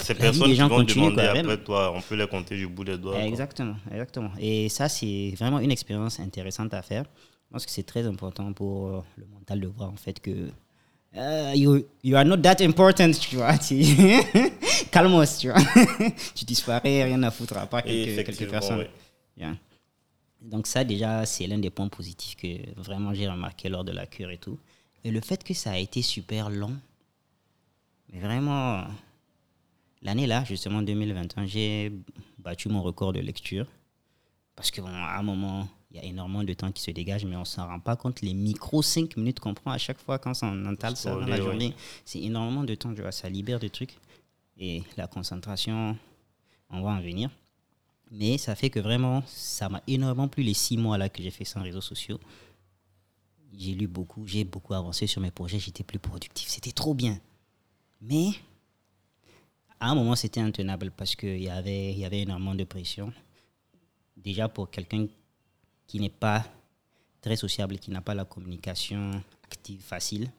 [0.00, 2.66] Ces vie personnes qui gens vont demander quoi, après toi, on peut les compter du
[2.66, 3.14] bout des doigts.
[3.14, 3.24] quoi.
[3.24, 4.30] Exactement, exactement.
[4.38, 7.04] Et ça, c'est vraiment une expérience intéressante à faire.
[7.48, 10.50] Je pense que c'est très important pour euh, le mental de voir en fait que
[11.16, 13.56] euh, you, you are not that important, tu vois.
[13.66, 13.84] Tu...
[14.90, 15.62] Calmos, tu vois.
[16.34, 18.80] tu disparais, rien à foutre à part quelques, quelques personnes.
[18.80, 18.90] ouais.
[19.38, 19.54] Yeah.
[20.40, 24.06] Donc ça déjà, c'est l'un des points positifs que vraiment j'ai remarqué lors de la
[24.06, 24.58] cure et tout.
[25.04, 26.76] Et le fait que ça a été super long,
[28.12, 28.84] mais vraiment,
[30.02, 31.92] l'année là, justement 2021, j'ai
[32.38, 33.66] battu mon record de lecture.
[34.54, 37.44] Parce qu'à un moment, il y a énormément de temps qui se dégage, mais on
[37.44, 38.22] s'en rend pas compte.
[38.22, 41.36] Les micros 5 minutes qu'on prend à chaque fois quand on entale ça dans la
[41.36, 43.98] journée, c'est énormément de temps, tu vois, ça libère des trucs.
[44.58, 45.96] Et la concentration,
[46.70, 47.30] on va en venir.
[48.10, 51.30] Mais ça fait que vraiment, ça m'a énormément plu les six mois là que j'ai
[51.30, 52.20] fait sans réseaux sociaux.
[53.52, 57.18] J'ai lu beaucoup, j'ai beaucoup avancé sur mes projets, j'étais plus productif, c'était trop bien.
[58.00, 58.30] Mais
[59.80, 63.12] à un moment, c'était intenable parce qu'il y avait, y avait énormément de pression.
[64.16, 65.06] Déjà pour quelqu'un
[65.86, 66.44] qui n'est pas
[67.20, 69.10] très sociable, qui n'a pas la communication
[69.44, 70.30] active facile,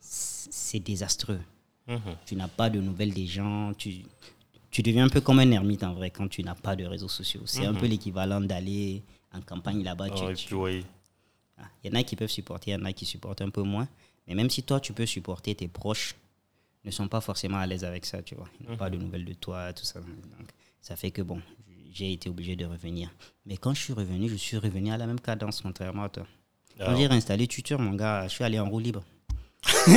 [0.00, 1.40] c'est désastreux.
[1.86, 2.16] Mhm.
[2.26, 4.04] Tu n'as pas de nouvelles des gens, tu,
[4.74, 7.08] tu deviens un peu comme un ermite en vrai quand tu n'as pas de réseaux
[7.08, 7.42] sociaux.
[7.44, 7.92] C'est un peu mhm.
[7.92, 10.06] l'équivalent d'aller en campagne là-bas.
[10.10, 10.32] Ah
[11.56, 13.50] ah, il y en a qui peuvent supporter, il y en a qui supportent un
[13.50, 13.86] peu moins.
[14.26, 16.16] Mais même si toi, tu peux supporter, tes proches
[16.84, 18.48] ne sont pas forcément à l'aise avec ça, tu vois.
[18.60, 19.04] Ils n'ont pas de mhm.
[19.04, 20.00] nouvelles de toi, tout ça.
[20.00, 20.48] Donc,
[20.80, 21.40] ça fait que bon,
[21.92, 23.10] j'ai été obligé de revenir.
[23.46, 26.26] Mais quand je suis revenu, je suis revenu à la même cadence, contrairement à toi.
[26.78, 26.96] Quand ah.
[26.96, 29.04] j'ai réinstallé Tutor, mon gars, je suis allé en roue libre.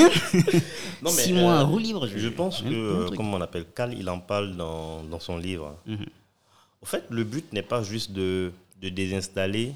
[1.02, 2.08] non, mais, Six mois en euh, roue libre.
[2.08, 5.76] Je, pense que, euh, comme on appelle Cal, il en parle dans, dans son livre.
[5.86, 6.06] Mhm.
[6.82, 9.74] Au fait, le but n'est pas juste de, de désinstaller,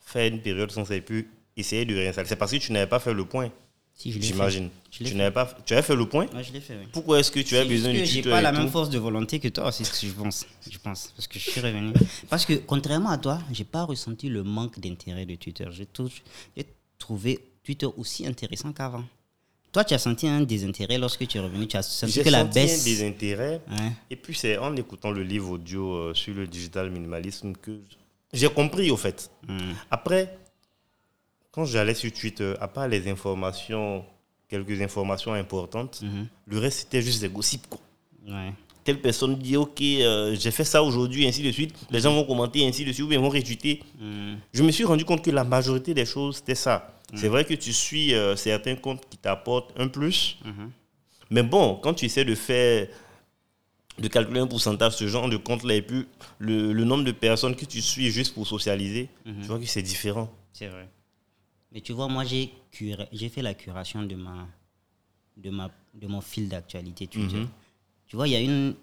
[0.00, 2.28] faire une période sans puis essayer de réinstaller.
[2.28, 3.50] C'est parce que tu n'avais pas fait le point.
[3.96, 4.70] Si, J'imagine.
[4.90, 6.26] Tu n'avais pas, tu as fait le point.
[6.32, 6.74] Moi, je l'ai fait.
[6.76, 6.88] Oui.
[6.92, 9.48] Pourquoi est-ce que tu as besoin de J'ai pas la même force de volonté que
[9.48, 10.46] toi, c'est ce que je pense.
[10.68, 11.92] Je pense parce que je suis revenu.
[12.28, 15.66] Parce que contrairement à toi, j'ai pas ressenti le manque d'intérêt de Twitter.
[15.70, 15.86] J'ai
[16.98, 19.04] trouvé Twitter aussi intéressant qu'avant.
[19.72, 21.66] Toi, tu as senti un désintérêt lorsque tu es revenu.
[21.66, 22.82] Tu as senti que la baisse.
[22.82, 23.60] un désintérêt.
[24.08, 27.80] Et puis c'est en écoutant le livre audio euh, sur le digital minimalisme que
[28.32, 29.30] j'ai compris au fait.
[29.48, 29.72] Hmm.
[29.90, 30.38] Après
[31.54, 34.04] quand j'allais sur Twitter, à part les informations,
[34.48, 36.26] quelques informations importantes, mhm.
[36.46, 37.68] le reste c'était juste des gossips.
[37.68, 37.80] Quoi.
[38.84, 41.74] Telle personne dit Ok, euh, j'ai fait ça aujourd'hui, ainsi de suite.
[41.90, 43.82] Les gens vont commenter, ainsi de suite, ou bien vont retweeter.
[43.98, 44.38] Mhm.
[44.52, 47.00] Je me suis rendu compte que la majorité des choses, c'était ça.
[47.12, 47.18] Mhm.
[47.18, 50.38] C'est vrai que tu suis euh, certains comptes qui t'apportent un plus.
[51.30, 52.86] Mais bon, quand tu essaies de faire
[53.98, 56.06] de calculer un pourcentage, ce genre de compte-là, et puis
[56.38, 59.82] le, le, nombre de personnes que tu suis juste pour socialiser, tu vois que c'est
[59.82, 60.30] différent.
[60.52, 60.88] C'est vrai.
[61.72, 64.46] Mais tu vois, moi, j'ai fait la curation de, ma,
[65.36, 67.38] de, ma, de mon fil d'actualité Twitter.
[67.38, 67.48] Mhm.
[68.06, 68.74] Tu vois, il y a une,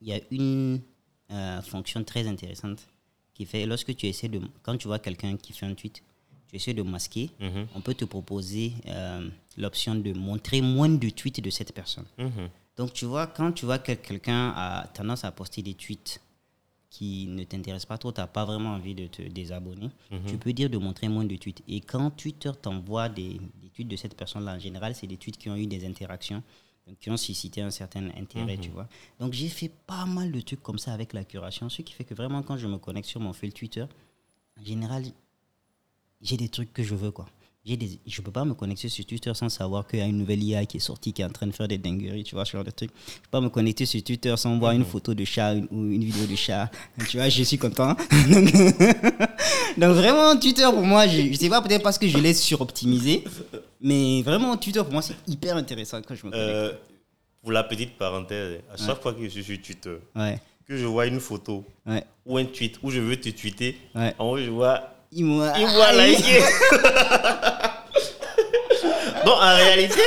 [0.00, 0.80] y a une
[1.30, 2.86] euh, fonction très intéressante
[3.34, 6.02] qui fait, lorsque tu essaies de, quand tu vois quelqu'un qui fait un tweet,
[6.48, 7.66] tu essaies de masquer, mhm.
[7.74, 12.06] on peut te proposer euh, l'option de montrer moins de tweets de cette personne.
[12.18, 12.48] Mhm.
[12.76, 16.20] Donc, tu vois, quand tu vois que quelqu'un a tendance à poster des tweets
[16.88, 20.24] qui ne t'intéresse pas trop, tu n'as pas vraiment envie de te désabonner, mhm.
[20.26, 21.62] tu peux dire de montrer moins de tweets.
[21.68, 23.40] Et quand Twitter t'envoie des,
[23.74, 26.42] tweets de cette personne-là, en général, c'est des tweets qui ont eu des interactions,
[27.00, 28.62] qui ont suscité un certain intérêt, mhm.
[28.62, 28.88] tu vois.
[29.18, 32.04] Donc j'ai fait pas mal de trucs comme ça avec la curation, ce qui fait
[32.04, 33.86] que vraiment, quand je me connecte sur mon fil Twitter,
[34.58, 35.04] en général,
[36.20, 37.26] j'ai des trucs que je veux, quoi
[37.66, 40.42] je ne peux pas me connecter sur Twitter sans savoir qu'il y a une nouvelle
[40.42, 42.52] IA qui est sortie, qui est en train de faire des dingueries, tu vois, ce
[42.52, 42.90] genre de truc.
[43.06, 44.86] Je ne peux pas me connecter sur Twitter sans voir une mhm.
[44.86, 46.70] photo de chat ou une vidéo de chat.
[47.08, 47.94] Tu vois, je suis content.
[49.76, 53.24] Donc, vraiment, Twitter, pour moi, je ne sais pas, peut-être parce que je l'ai suroptimisé,
[53.80, 56.48] mais vraiment, Twitter, pour moi, c'est hyper intéressant quand je me connecte.
[56.48, 56.72] Euh,
[57.42, 59.96] pour la petite parenthèse, à chaque fois que je suis sur Twitter,
[60.66, 61.64] que je vois une photo
[62.24, 63.76] ou un tweet où je veux te tweeter,
[64.18, 65.52] en haut, je vois il m'a
[66.06, 66.40] liké.
[69.24, 70.00] Donc en réalité,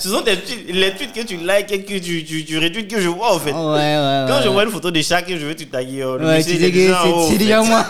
[0.00, 3.08] ce sont les tweets que tu likes et que tu, tu, tu retweets que je
[3.08, 3.52] vois en fait.
[3.52, 6.18] Ouais, ouais, Quand je vois une photo de chat que je veux te taguer, oh,
[6.18, 7.86] ouais, c'est déjà, moi.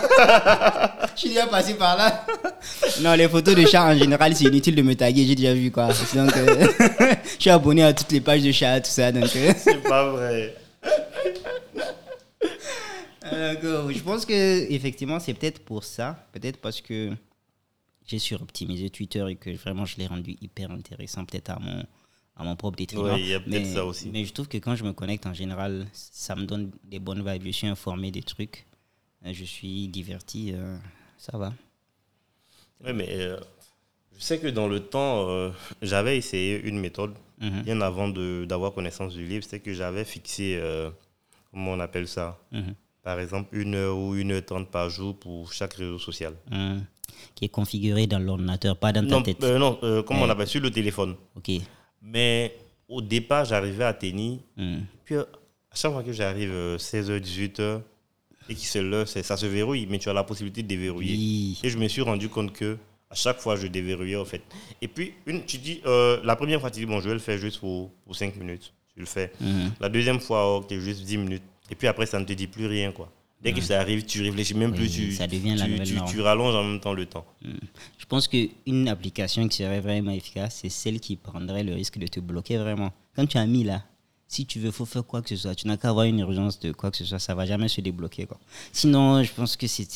[1.15, 2.25] je suis déjà passé par là.
[3.01, 5.71] non, les photos de chat en général, c'est inutile de me taguer, j'ai déjà vu
[5.71, 5.89] quoi.
[6.13, 6.67] Donc, euh,
[7.37, 9.11] je suis abonné à toutes les pages de chat, tout ça.
[9.11, 9.53] Donc, euh.
[9.57, 10.55] c'est pas vrai.
[13.31, 17.11] je pense que effectivement c'est peut-être pour ça, peut-être parce que
[18.11, 21.85] j'ai suroptimisé Twitter et que vraiment je l'ai rendu hyper intéressant, peut-être à mon,
[22.35, 23.15] à mon propre détriment.
[23.17, 24.09] il y a peut-être ça aussi.
[24.09, 27.25] Mais je trouve que quand je me connecte en général, ça me donne des bonnes
[27.25, 27.43] vibes.
[27.45, 28.65] Je suis informé des trucs,
[29.25, 30.77] euh, je suis diverti, euh,
[31.17, 31.53] ça va.
[32.83, 33.39] Oui, mais euh,
[34.17, 37.61] je sais que dans le temps, j'avais essayé une méthode, mhm.
[37.61, 40.59] bien avant d'avoir connaissance du livre, c'est que j'avais fixé,
[41.51, 42.39] comment on appelle ça?
[42.51, 46.33] Mhm par exemple, une heure ou une heure trente par jour pour chaque réseau social.
[46.51, 46.83] Hum.
[47.35, 49.43] Qui est configuré dans l'ordinateur, pas dans ta tête.
[49.43, 51.15] Euh, non, euh, comme on appelle sur le téléphone.
[51.35, 51.51] Ok.
[52.01, 52.55] Mais
[52.87, 54.39] au départ, j'arrivais à tenir.
[54.57, 54.81] Hum.
[55.05, 55.25] Puis à
[55.75, 57.81] chaque fois que j'arrive 16h, euh, 18h,
[58.49, 61.13] et qui c'est c'est- ça se verrouille, mais tu as la possibilité de déverrouiller.
[61.13, 61.59] Oui.
[61.63, 62.77] Et je me suis rendu compte que
[63.09, 64.41] à chaque fois, je déverrouillais en fait.
[64.81, 67.19] Et puis, une, tu dis, euh, la première fois, tu dis, bon, je vais le
[67.19, 68.73] faire juste pour, pour 5 minutes.
[68.93, 69.31] Tu le fais.
[69.39, 69.71] Mhm.
[69.79, 71.43] La deuxième fois, ok, juste 10 minutes.
[71.69, 73.09] Et puis après, ça ne te dit plus rien, quoi.
[73.41, 75.55] Dès que ça arrive, tu réfléchis même Oui, plus, tu, ça devient
[76.07, 77.25] tu, rallonges en même temps le temps.
[77.41, 82.05] Je pense qu'une application qui serait vraiment efficace, c'est celle qui prendrait le risque de
[82.05, 82.93] te bloquer vraiment.
[83.15, 83.83] Quand tu as mis là,
[84.27, 85.55] si tu veux, faut faire quoi que ce soit.
[85.55, 87.81] Tu n'as qu'à avoir une urgence de quoi que ce soit, ça va jamais se
[87.81, 88.27] débloquer.
[88.27, 88.39] Quoi.
[88.71, 89.87] Sinon, je pense que c'est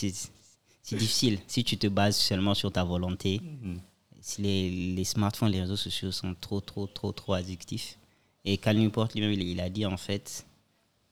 [0.90, 1.40] difficile.
[1.48, 3.42] Si tu te bases seulement sur ta volonté,
[4.22, 7.98] si les, les smartphones, les réseaux sociaux sont trop, trop, trop, trop addictifs.
[8.44, 10.46] Et Cal Newport lui-même, il, il a dit en fait,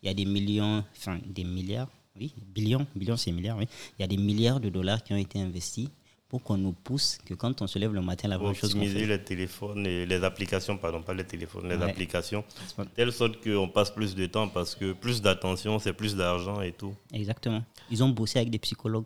[0.02, 1.90] il y a des millions, enfin des milliards,
[2.20, 3.68] oui, billions, billions c'est milliards, oui.
[3.98, 5.88] Il y a des milliards de dollars qui ont été investis
[6.30, 8.82] pour qu'on nous pousse que quand on se lève le matin, la première chose qu'on
[8.82, 9.06] fait.
[9.06, 11.84] les téléphones et les applications, pardon, pas les téléphones, les Ouais.
[11.84, 12.44] applications,
[12.76, 16.16] pas- de telle sorte qu'on passe plus de temps parce que plus d'attention, c'est plus
[16.16, 16.96] d'argent et tout.
[17.12, 17.64] Exactement.
[17.92, 19.06] Ils ont bossé avec des psychologues.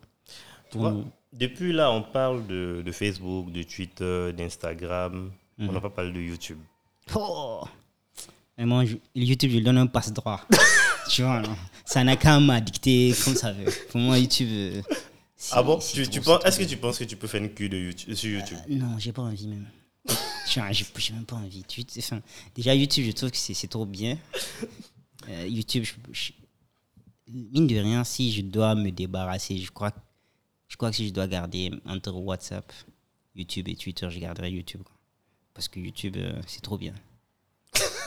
[0.70, 5.30] Tu pour vois, nous- depuis là, on parle de, de Facebook, de Twitter, d'Instagram.
[5.58, 5.68] Mhm.
[5.68, 6.58] On n'a pas parlé de YouTube.
[7.14, 7.62] Oh
[8.56, 10.40] Mais moi, je- YouTube, je lui donne un passe droit.
[11.08, 13.70] tu vois, non Ça n'a qu'à m'addicter comme ça veut.
[13.90, 14.48] Pour moi, YouTube.
[14.50, 14.82] euh,
[15.52, 15.80] Ah bon?
[15.80, 17.42] c'est tu, trop- tu c'est penses, trop Est-ce que tu penses que tu peux faire
[17.42, 18.58] une queue de YouTube, sur YouTube?
[18.70, 19.66] Euh, Non, j'ai pas envie même.
[20.48, 20.60] J'ai
[21.12, 21.64] même pas envie.
[21.98, 22.20] Enfin,
[22.54, 24.16] déjà, YouTube, je trouve que c'est trop bien.
[25.28, 26.32] Euh, YouTube, je- je-
[27.30, 29.92] mine de rien, si je dois me débarrasser, je crois,
[30.68, 32.72] je crois que si je dois garder entre WhatsApp,
[33.34, 34.82] YouTube et Twitter, je garderai YouTube.
[34.82, 34.94] quoi.
[35.52, 36.94] Parce que YouTube, euh, c'est trop bien.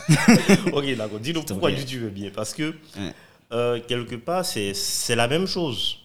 [0.72, 1.20] Ok, d'accord.
[1.20, 1.70] Dis-nous pourquoi.
[1.70, 2.30] YouTube est bien.
[2.34, 3.12] Parce que Ouais.
[3.52, 5.98] euh, quelque part, c'est la même chose.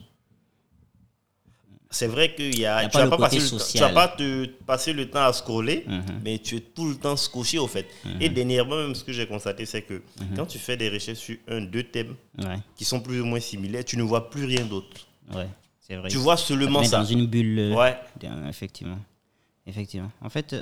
[1.90, 4.08] C'est vrai qu'il y a, y a tu le pas passer le tu vas pas
[4.10, 6.04] te passer le temps à scroller, Mhm.
[6.24, 7.88] mais tu es tout le temps scotché au fait.
[8.20, 10.02] Et dernièrement, même ce que j'ai constaté, c'est que
[10.36, 13.40] quand tu fais des recherches sur un, deux thèmes Ouais, qui sont plus ou moins
[13.40, 15.08] similaires, tu ne vois plus rien d'autre.
[15.34, 15.48] ouais,
[15.80, 16.10] c'est vrai.
[16.10, 16.98] Tu vois seulement ça.
[17.00, 17.58] dans une bulle.
[17.58, 17.98] euh, Ouais.
[18.50, 19.00] Effectivement.
[19.66, 20.12] Effectivement.
[20.22, 20.56] En fait,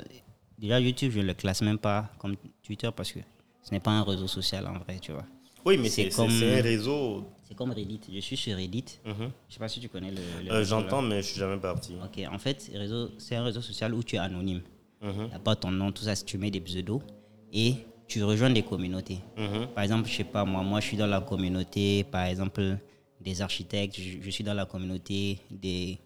[0.58, 3.20] déjà, YouTube, je ne le classe même pas comme Twitter parce que
[3.62, 5.24] ce n'est pas un réseau social en vrai, tu vois.
[5.64, 7.24] Oui, mais C'est comme- un réseau.
[7.42, 8.00] C'est comme Reddit.
[8.12, 8.84] Je suis sur Reddit.
[9.04, 9.30] Mhm.
[9.48, 10.20] Je sais pas si tu connais le.
[10.44, 10.64] le Euh.
[10.64, 11.94] J'entends, mais je suis jamais parti.
[12.04, 12.70] Ok, en fait,
[13.18, 14.62] c'est un réseau social où tu es anonyme.
[15.02, 17.00] N'y a pas ton nom, tout ça, tu mets des pseudos.
[17.52, 17.74] Et
[18.08, 19.18] tu rejoins des communautés.
[19.36, 19.68] Mhm.
[19.74, 22.78] Par exemple, je sais pas, moi, moi, je suis dans la communauté, par exemple,
[23.20, 25.98] des architectes, je, je suis dans la communauté des,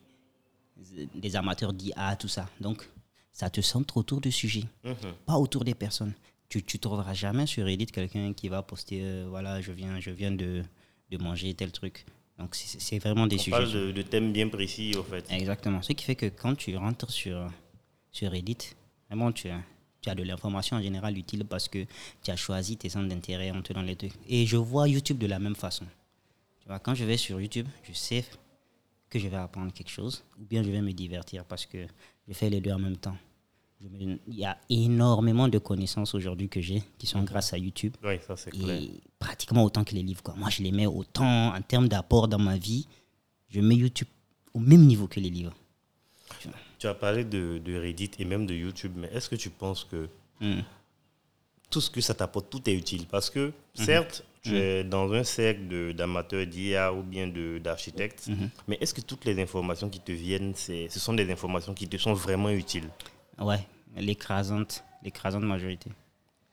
[1.15, 2.47] des amateurs d'IA, tout ça.
[2.61, 2.89] Donc,
[3.33, 4.95] ça te centre autour du sujet, Mhm.
[5.27, 6.13] pas autour des personnes.
[6.49, 10.11] Tu ne trouveras jamais sur Reddit quelqu'un qui va poster, euh, voilà, je viens, je
[10.11, 10.63] viens de,
[11.11, 12.05] de manger tel truc.
[12.39, 13.51] Donc, c'est vraiment des On sujets.
[13.51, 15.25] parle de, de thèmes bien précis, au fait.
[15.31, 15.83] Exactement.
[15.83, 17.49] Ce qui fait que quand tu rentres sur,
[18.11, 18.57] sur Reddit,
[19.09, 19.61] vraiment, tu as,
[20.01, 21.85] tu as de l'information en général utile parce que
[22.23, 24.15] tu as choisi tes centres d'intérêt, on te donne les trucs.
[24.29, 25.85] Et je vois YouTube de la même façon.
[26.63, 28.25] Tu vois, quand je vais sur YouTube, je sais
[29.11, 31.87] que je vais apprendre quelque chose ou bien je vais me divertir parce que
[32.31, 33.17] je fais les deux en même temps.
[33.83, 38.19] Il y a énormément de connaissances aujourd'hui que j'ai qui sont grâce à YouTube Oui,
[38.27, 38.83] ça c'est clair.
[39.19, 40.23] pratiquement autant que les livres.
[40.23, 40.35] Quoi.
[40.37, 42.87] Moi, je les mets autant en termes d'apport dans ma vie.
[43.49, 44.07] Je mets YouTube
[44.55, 45.55] au même niveau que les livres.
[46.79, 49.85] Tu as parlé de, de Reddit et même de YouTube, mais est-ce que tu penses
[49.85, 50.09] que
[50.43, 50.61] Hmm.
[51.69, 53.07] tout ce que ça t'apporte, tout est utile?
[53.07, 53.85] Parce que, Mhm.
[53.85, 58.49] certes, tu es dans un cercle de- d'amateurs d'IA ou bien de- d'architectes, Mhm.
[58.69, 61.87] mais est-ce que toutes les informations qui te viennent, c'est- ce sont des informations qui
[61.89, 62.89] te sont vraiment utiles?
[63.39, 63.61] Ouais,
[63.97, 65.91] l'écrasante, l'écrasante majorité.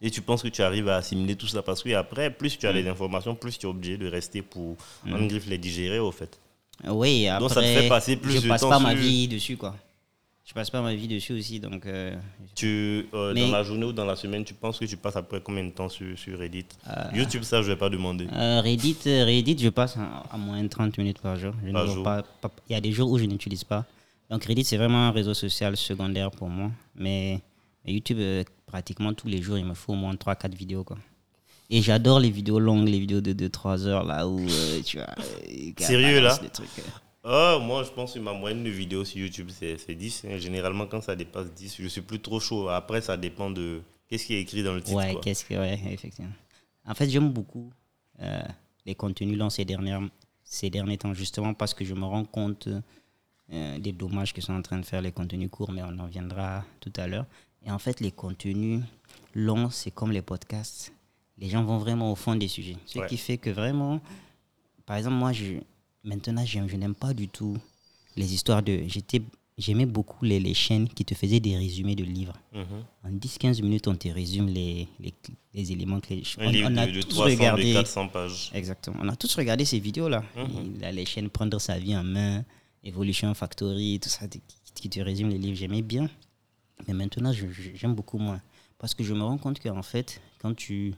[0.01, 1.63] Et tu penses que tu arrives à assimiler tout ça?
[1.63, 2.77] Parce que après, plus tu as Mhm.
[2.77, 4.75] les informations, plus tu es obligé de rester pour,
[5.09, 6.39] en griffe, les digérer, au fait.
[6.87, 9.27] Oui, après, Donc, ça te fait passer plus je de passe temps pas ma vie
[9.27, 9.75] dessus, quoi.
[10.47, 11.85] Je passe pas ma vie dessus aussi, donc...
[11.85, 12.15] euh,
[12.55, 15.41] Tu, euh, Dans la journée ou dans la semaine, tu penses que tu passes après
[15.41, 16.65] combien de temps sur, sur Reddit?
[16.85, 17.09] Ah.
[17.13, 18.27] YouTube, ça, je ne vais pas demander.
[18.31, 19.97] euh, Reddit, euh, Reddit, je passe
[20.31, 21.53] à, moins de 30 minutes par jour.
[21.65, 21.73] Il
[22.69, 23.83] y a des jours où je n'utilise pas.
[24.29, 26.71] Donc Reddit, c'est vraiment un réseau social secondaire pour moi.
[26.95, 27.41] Mais,
[27.85, 30.97] YouTube, euh, pratiquement tous les jours, il me faut au moins 3-4 vidéos, quoi.
[31.69, 35.07] Et j'adore les vidéos longues, les vidéos de 2-3 heures, là où euh, tu vois...
[35.19, 36.37] euh, Sérieux, là?
[36.37, 36.83] des trucs, euh.
[37.29, 40.25] Ah, moi, je pense que ma moyenne de vidéos sur YouTube, c'est c'est 10.
[40.29, 40.37] hein.
[40.37, 42.69] Généralement, quand ça dépasse 10, je suis plus trop chaud.
[42.69, 44.95] Après, ça dépend de qu'est-ce qui est écrit dans le titre.
[44.97, 46.31] Ouais, qu'est-ce que, ouais, effectivement.
[46.85, 47.69] En fait, j'aime beaucoup
[48.21, 48.41] euh,
[48.85, 50.01] les contenus longs ces, dernières,
[50.43, 52.69] ces derniers temps, justement parce que je me rends compte
[53.51, 56.07] euh, des dommages que sont en train de faire les contenus courts, mais on en
[56.07, 57.25] viendra tout à l'heure.
[57.65, 58.81] Et en fait, les contenus
[59.35, 60.93] longs, c'est comme les podcasts.
[61.37, 62.77] Les gens vont vraiment au fond des sujets.
[62.85, 63.07] Ce Ouais.
[63.07, 63.99] qui fait que vraiment,
[64.85, 65.55] par exemple, moi, je,
[66.07, 67.57] maintenant, je, je n'aime pas du tout
[68.15, 68.83] les histoires de.
[68.87, 69.21] J'étais
[69.57, 72.33] j'aimais beaucoup les, les chaînes qui te faisaient des résumés de livres.
[72.53, 72.65] Mhm.
[73.03, 75.13] En 10-15 minutes, on te résume les, les,
[75.53, 76.23] les éléments clés.
[76.37, 77.69] Un on, livre on a de, de tous 300, regardé.
[77.69, 78.51] de 400 pages.
[78.53, 78.97] Exactement.
[79.01, 80.23] On a tous regardé ces vidéos-là.
[80.35, 80.79] Mhm.
[80.93, 82.43] Les chaînes Prendre sa vie en main,
[82.83, 84.41] Evolution Factory, tout ça, qui,
[84.75, 85.57] qui te résume les livres.
[85.57, 86.09] J'aimais bien.
[86.87, 88.39] Mais maintenant, j'aime beaucoup moins.
[88.77, 90.93] Parce que je me rends compte qu'en fait, quand tu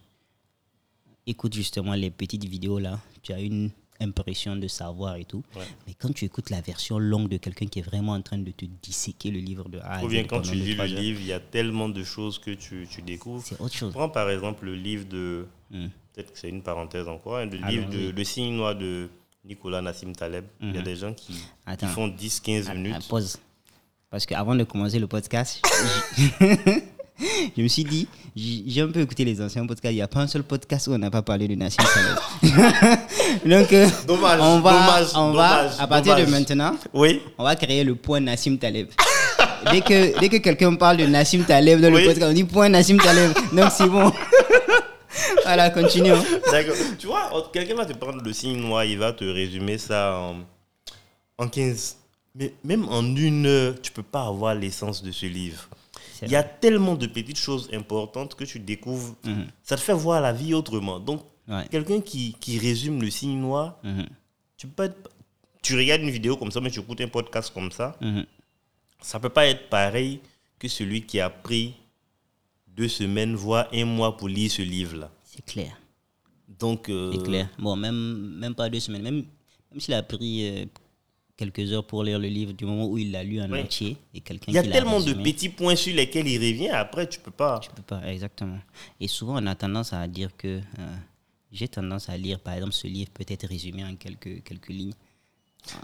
[1.25, 3.71] écoutes justement les petites vidéos-là, tu as une
[4.01, 5.43] impression de savoir et tout.
[5.55, 5.63] Ouais.
[5.87, 8.51] Mais quand tu écoutes la version longue de quelqu'un qui est vraiment en train de
[8.51, 11.19] te disséquer le livre de A à Ou bien quand tu lis le heures, livre,
[11.21, 13.43] il y a tellement de choses que tu, tu découvres.
[13.45, 13.93] c'est autre chose.
[13.93, 15.45] Prends par exemple le livre de.
[15.71, 15.87] Hmm.
[16.13, 17.37] Peut-être que c'est une parenthèse encore.
[17.37, 18.13] hein, le Ah livre non, de oui.
[18.15, 19.09] Le signe noir de
[19.45, 20.45] Nicolas Nassim Taleb.
[20.61, 20.83] Il y a Mhm.
[20.83, 21.33] des gens qui,
[21.93, 22.95] font 10-15 Ah, minutes.
[22.97, 23.37] ah, pause.
[24.09, 25.61] Parce qu'avant de commencer le podcast,
[27.57, 29.93] je, me suis dit, j'ai un peu écouté les anciens podcasts.
[29.93, 32.17] Il n'y a pas un seul podcast où on n'a pas parlé de Nassim Taleb.
[33.45, 37.21] Donc, euh, Dommage, on va, dommage, on va dommage, à partir de maintenant, Oui.
[37.37, 38.87] on va créer le point Nassim Taleb.
[39.71, 42.01] Dès que, dès que quelqu'un parle de Nassim Taleb dans Oui.
[42.03, 43.33] le podcast, on dit point Nassim Taleb.
[43.51, 44.09] Donc, c'est bon.
[45.43, 46.23] voilà, continuons.
[46.49, 46.75] D'accord.
[46.97, 50.35] Tu vois, quelqu'un va te prendre le signe noir, il va te résumer ça en,
[51.43, 51.97] en 15.
[52.35, 55.67] Mais même en une heure, tu peux pas avoir l'essence de ce livre.
[56.27, 59.15] Il y a tellement de petites choses importantes que tu découvres.
[59.23, 59.47] Mhm.
[59.63, 60.99] Ça te fait voir la vie autrement.
[60.99, 61.67] Donc, Ouais.
[61.69, 64.05] quelqu'un qui, qui résume le signe noir, Mhm.
[64.57, 65.09] tu peux être-
[65.61, 68.25] tu regardes une vidéo comme ça, mais tu écoutes un podcast comme ça, Mhm.
[69.01, 70.19] ça peut pas être pareil
[70.59, 71.73] que celui qui a pris
[72.67, 75.09] deux semaines, voire un mois pour lire ce livre-là.
[75.23, 75.75] C'est clair.
[76.47, 77.49] Donc, euh, C'est clair.
[77.57, 79.01] Bon, même, même pas deux semaines.
[79.03, 79.25] Même,
[79.71, 80.65] même s'il a pris euh,
[81.39, 83.61] quelques heures pour lire le livre, du moment où il l'a lu en Oui.
[83.61, 86.69] entier, et quelqu'un il y a tellement de petits points sur lesquels il revient.
[86.69, 87.59] Après, tu peux pas.
[87.59, 88.59] Tu peux pas, exactement.
[88.99, 90.47] Et souvent, on a tendance à dire que
[90.79, 90.95] euh,
[91.51, 94.93] j'ai tendance à lire, par exemple, ce livre peut être résumé en quelques, quelques lignes.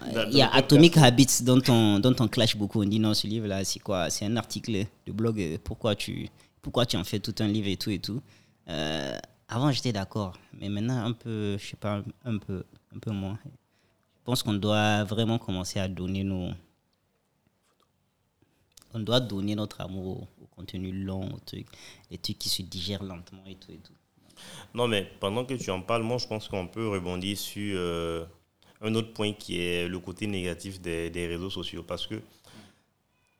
[0.02, 2.82] Euh, Dans- Il y a Atomic Habits dont on, dont on clash beaucoup.
[2.82, 4.10] On dit non, ce livre-là, c'est quoi?
[4.10, 5.40] C'est un article de blog.
[5.40, 6.28] euh, Pourquoi tu,
[6.62, 8.20] pourquoi tu en fais tout un livre et tout et tout
[8.68, 10.32] Euh, Avant, j'étais d'accord.
[10.58, 13.38] Mais maintenant, un peu, je sais pas, un peu, un peu moins.
[14.26, 16.50] Je pense qu'on doit vraiment commencer à donner nos.
[18.92, 21.68] On doit donner notre amour au, contenu long, aux trucs,
[22.10, 23.92] les trucs qui se digèrent lentement et tout et tout.
[24.74, 28.24] Non, mais pendant que tu en parles, moi, je pense qu'on peut rebondir sur euh,
[28.80, 31.84] un autre point qui est le côté négatif des, des réseaux sociaux.
[31.84, 32.20] Parce que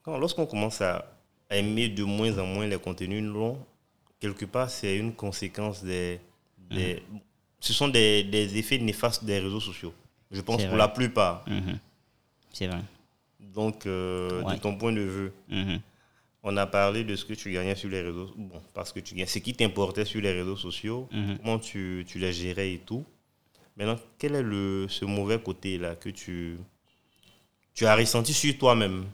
[0.06, 1.04] lorsqu'on commence à
[1.50, 3.58] aimer de moins en moins les contenus longs,
[4.20, 6.20] quelque part, c'est une conséquence des.
[6.70, 7.02] des-
[7.58, 9.92] Ce sont des, des effets néfastes des réseaux sociaux.
[10.30, 11.44] Je pense pour la plupart.
[11.48, 11.78] Mhm.
[12.52, 12.80] C'est vrai.
[13.40, 14.56] Donc, euh, Ouais.
[14.56, 15.80] de ton point de vue, Mhm.
[16.42, 18.30] on a parlé de ce que tu gagnais sur les réseaux.
[18.36, 19.26] Bon, parce que tu gagnes.
[19.26, 21.38] Ce qui t'importait sur les réseaux sociaux, Mhm.
[21.38, 23.04] comment tu, tu les gérais et tout.
[23.76, 26.56] Maintenant, quel est le, ce mauvais côté-là que tu,
[27.74, 29.04] tu as ressenti sur toi-même,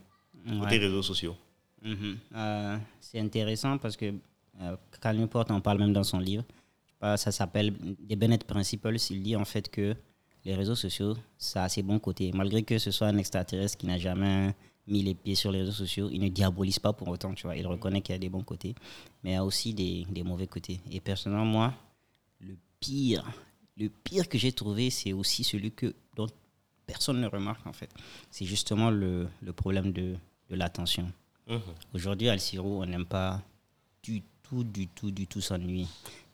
[0.61, 1.37] côté réseaux sociaux?
[1.85, 4.15] Euh, c'est intéressant parce que
[4.61, 6.45] euh, Cal Newport en parle même dans son livre.
[7.03, 8.97] Euh, Ça s'appelle des Bennett Principles.
[9.11, 9.97] Il dit en fait que
[10.45, 12.33] les réseaux sociaux, ça a ses bons côtés.
[12.33, 14.55] Malgré que ce soit un extraterrestre qui n'a jamais
[14.87, 17.57] mis les pieds sur les réseaux sociaux, il ne diabolise pas pour autant, tu vois.
[17.57, 18.75] Il reconnaît qu'il y a des bons côtés,
[19.23, 20.81] mais il y a aussi des, des mauvais côtés.
[20.91, 21.75] Et personnellement, moi,
[22.41, 23.25] le pire,
[23.77, 26.27] le pire que j'ai trouvé, c'est aussi celui que, dont
[26.87, 27.91] personne ne remarque en fait.
[28.31, 30.17] C'est justement le, le problème de,
[30.51, 31.11] de l'attention.
[31.49, 31.61] Mhm.
[31.95, 33.41] Aujourd'hui, à Alciro, on n'aime pas
[34.03, 35.87] du tout, du tout, du tout s'ennuyer.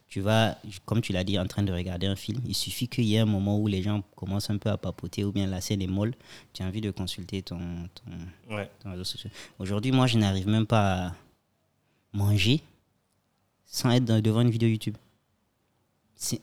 [0.08, 0.56] Tu vas,
[0.86, 2.40] comme tu l'as dit, en train de regarder un film.
[2.46, 5.22] Il suffit qu'il y ait un moment où les gens commencent un peu à papoter
[5.24, 6.14] ou bien la scène est molle.
[6.54, 7.58] Tu as envie de consulter ton,
[7.94, 8.70] ton, Ouais.
[8.82, 9.30] ton réseau social.
[9.58, 11.14] Aujourd'hui, moi, je n'arrive même pas à
[12.14, 12.62] manger
[13.66, 14.96] sans être devant une vidéo YouTube.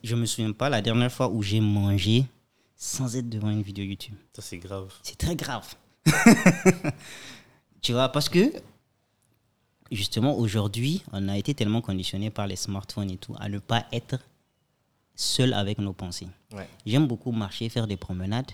[0.04, 2.26] Je me souviens pas la dernière fois où j'ai mangé
[2.76, 4.16] sans être devant une vidéo YouTube.
[4.34, 4.94] Ça, c'est grave.
[5.02, 5.74] C'est très grave.
[7.82, 8.52] tu vois, parce que
[9.92, 13.86] justement, aujourd'hui, on a été tellement conditionné par les smartphones et tout à ne pas
[13.92, 14.20] être
[15.16, 16.28] seul avec nos pensées.
[16.52, 16.68] Ouais.
[16.86, 18.52] J'aime beaucoup marcher, faire des promenades,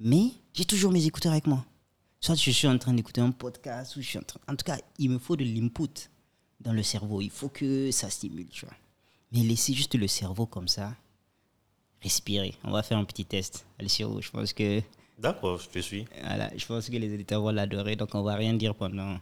[0.00, 1.64] mais j'ai toujours mes écouteurs avec moi.
[2.20, 4.40] Soit je suis en train d'écouter un podcast, ou je suis en train...
[4.48, 6.08] En tout cas, il me faut de l'input
[6.60, 7.20] dans le cerveau.
[7.20, 8.74] Il faut que ça stimule, tu vois.
[9.32, 10.94] Mais laisser juste le cerveau comme ça,
[12.00, 12.54] respirer.
[12.64, 13.66] On va faire un petit test.
[13.78, 14.80] Alessio, je pense que
[15.18, 16.06] D'accord, je te suis.
[16.22, 19.18] voilà, je pense que les éditeurs vont l'adorer, donc on va rien dire pendant,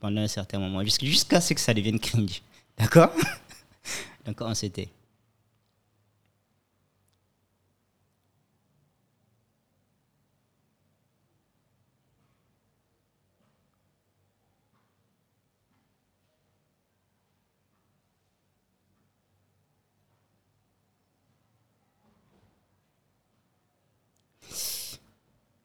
[0.00, 2.42] pendant un certain moment, jusqu'- jusqu'à ce que ça devienne cringe.
[2.78, 3.10] D'accord?
[4.26, 4.88] Donc on s'était.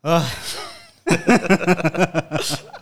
[0.04, 0.26] Ah.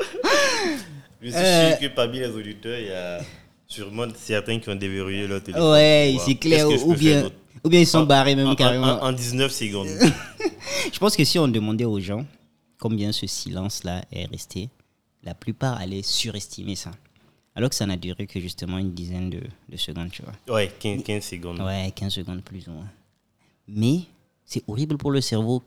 [1.22, 1.70] Je suis Euh.
[1.72, 3.20] sûr que parmi les auditeurs, il y a
[3.68, 5.72] sûrement certains qui ont déverrouillé leur téléphone.
[5.72, 6.70] Ouais, c'est clair.
[6.70, 7.36] je Ou bien, d'autre.
[7.64, 9.02] ou bien ils sont barrés même en- carrément.
[9.02, 9.88] En, en 19 secondes.
[10.94, 12.26] Je pense que si on demandait aux gens
[12.80, 14.70] combien ce silence-là est resté,
[15.24, 16.92] la plupart allaient surestimer ça.
[17.56, 20.56] Alors que ça n'a duré que justement une dizaine de, de secondes, tu vois.
[20.56, 21.60] Ouais, 15, 15 secondes.
[21.60, 22.88] Ouais, 15 secondes plus ou moins.
[23.68, 24.00] Mais
[24.46, 25.62] c'est horrible pour le cerveau,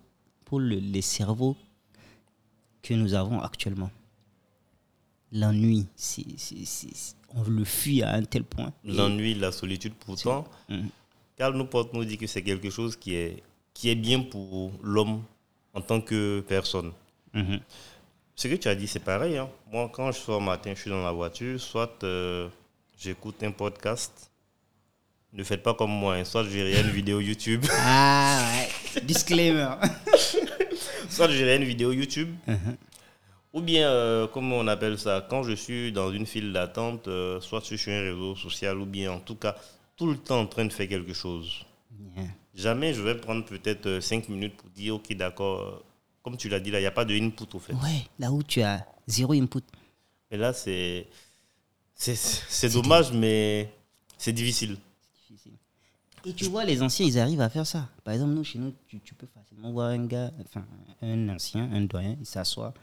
[0.45, 1.57] pour le- les cerveaux
[2.83, 3.91] que nous avons actuellement.
[5.35, 5.87] L'ennui,
[7.35, 8.73] on le fuit à un tel point.
[8.85, 10.89] L'ennui, la solitude, pourtant, Mhm.
[11.37, 13.43] Karl Newport nous dit que c'est quelque chose qui est,
[13.75, 15.23] qui est bien pour l'homme
[15.75, 16.93] en tant que personne.
[17.33, 17.59] Mhm.
[18.37, 19.37] Ce que tu as dit, c'est pareil.
[19.39, 19.49] hein.
[19.73, 22.49] Moi, quand je sors matin, je suis dans la voiture, soit euh,
[22.97, 24.31] j'écoute un podcast.
[25.33, 26.25] Ne faites pas comme moi, hein.
[26.25, 28.41] soit je regarde une vidéo YouTube, Ah
[28.95, 29.67] ouais, disclaimer.
[31.11, 32.77] soit je regarde une vidéo YouTube, Mhm.
[33.55, 37.41] Ou bien, euh, comment on appelle ça, quand je suis dans une file d'attente, euh,
[37.41, 39.55] soit je suis sur un réseau social, ou bien en tout cas,
[39.97, 41.65] tout le temps en train de faire quelque chose.
[42.17, 42.27] Yeah.
[42.53, 45.85] Jamais je vais prendre peut-être 5 minutes pour dire, ok, d'accord, euh,
[46.23, 47.75] comme tu l'as dit là, il n'y a pas de input au fait.
[47.75, 49.63] Ouais, là où tu as zéro input.
[50.31, 51.07] Mais là, c'est.
[51.95, 53.73] C'est c'est dommage, mais
[54.19, 54.77] c'est difficile.
[55.29, 55.53] difficile.
[56.25, 57.89] Et tu vois, les anciens, ils arrivent à faire ça.
[58.03, 60.67] Par exemple, nous, chez nous, tu, tu peux facilement voir un gars, enfin,
[61.03, 62.75] un ancien, un doyen, il s'assoit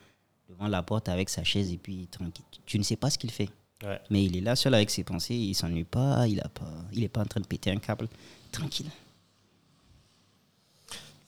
[0.51, 2.45] devant la porte avec sa chaise et puis tranquille.
[2.65, 3.49] Tu- ne sais pas ce qu'il fait.
[3.83, 3.99] Ouais.
[4.09, 7.03] Mais il est là seul avec ses pensées, il s'ennuie pas, il a pas, il
[7.03, 8.07] est pas en train de péter un câble.
[8.51, 8.89] Tranquille.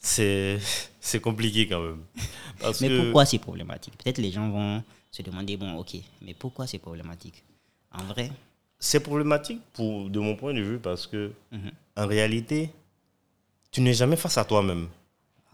[0.00, 0.58] C'est
[1.00, 2.02] c'est compliqué quand même.
[2.60, 3.96] Parce Mais que pourquoi c'est problématique?
[3.98, 7.42] Peut-être les gens vont se demander, bon, ok, mais pourquoi c'est problématique?
[7.92, 8.30] En vrai,
[8.78, 11.70] c'est problématique pour, de mon point de vue parce que, Mhm.
[11.96, 12.70] en réalité,
[13.70, 14.88] tu n'es jamais face à toi-même.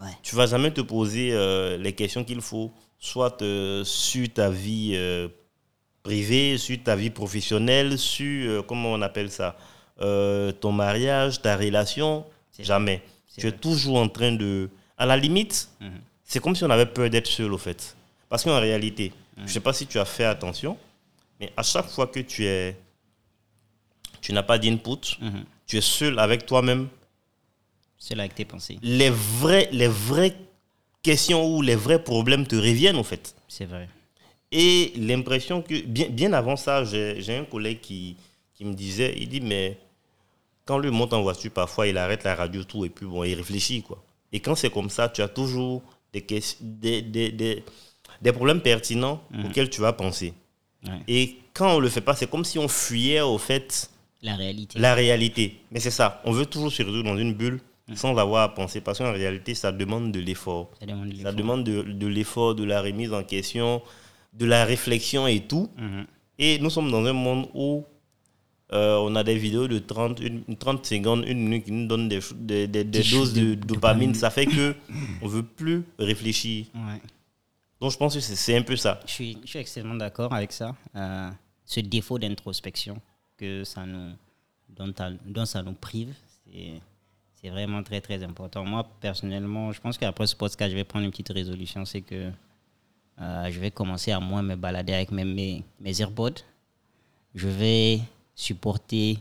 [0.01, 4.51] ouais, Tu vas jamais te poser euh, les questions qu'il faut, soit euh, sur ta
[4.51, 5.27] vie euh,
[6.03, 9.57] privée, sur ta vie professionnelle, sur, euh, comment on appelle ça,
[10.61, 12.25] ton mariage, ta relation.
[12.59, 13.03] Jamais.
[13.39, 14.69] Tu es toujours en train de...
[14.97, 15.91] À la limite, Mhm.
[16.25, 17.97] c'est comme si on avait peur d'être seul, au fait.
[18.29, 20.77] Parce qu'en réalité, je ne sais pas si tu as fait attention,
[21.39, 22.77] mais à chaque fois que tu es...
[24.23, 25.45] Tu n'as pas d'input, Mhm.
[25.67, 26.89] tu es seul avec toi-même,
[28.11, 28.79] là avec tes pensées.
[28.83, 30.35] les vraies, les vraies
[31.03, 33.35] questions ou les vrais problèmes te reviennent, en fait.
[33.49, 33.89] C'est vrai.
[34.53, 38.17] Et l'impression que, bien, bien avant ça, j'ai un collègue qui,
[38.55, 39.79] qui me disait, il dit, mais
[40.65, 43.35] quand lui monte en voiture, parfois, il arrête la radio, tout, et puis bon, il
[43.35, 44.03] réfléchit, quoi.
[44.33, 45.83] Et quand c'est comme ça, tu as toujours
[46.13, 46.25] des,
[46.61, 47.65] des, des, des,
[48.21, 50.35] des problèmes pertinents auxquels tu vas penser.
[50.87, 50.93] Ouais.
[51.09, 53.91] Et quand on le fait pas, c'est comme si on fuyait, au fait,
[54.23, 54.79] La réalité.
[54.79, 55.57] la réalité.
[55.73, 57.61] Mais c'est ça, on veut toujours se résoudre dans une bulle
[57.97, 60.71] sans avoir à penser, parce qu'en réalité, ça demande de l'effort.
[60.81, 61.35] Ça demande de Ça l'effort.
[61.35, 63.83] demande de, de l'effort, de la remise en question,
[64.33, 65.69] de la réflexion et tout.
[65.77, 66.07] Mhm.
[66.39, 67.85] Et nous sommes dans un monde où
[68.73, 71.87] euh, on a des vidéos de 30, une, une 30 secondes, une minute qui nous
[71.89, 73.67] donnent des, des, des- doses de, de dopamine.
[73.67, 74.15] dopamine.
[74.15, 74.75] Ça fait que
[75.23, 76.67] on veut plus réfléchir.
[76.75, 77.01] Ouais.
[77.81, 79.01] Donc je pense que c'est un peu ça.
[79.07, 80.77] Je suis, je suis extrêmement d'accord avec ça.
[80.95, 81.31] Euh,
[81.65, 83.01] ce défaut d'introspection
[83.37, 84.13] que ça nous,
[84.69, 86.15] dont, ça- dont ça nous prive,
[86.47, 86.81] c'est,
[87.43, 88.65] c'est vraiment très très important.
[88.65, 92.31] Moi, personnellement, je pense qu'après ce podcast, je vais prendre une petite résolution, c'est que
[93.21, 96.41] euh, je vais commencer à moins me balader avec mes, mes, mes AirPods.
[97.35, 98.01] Je vais
[98.35, 99.19] supporter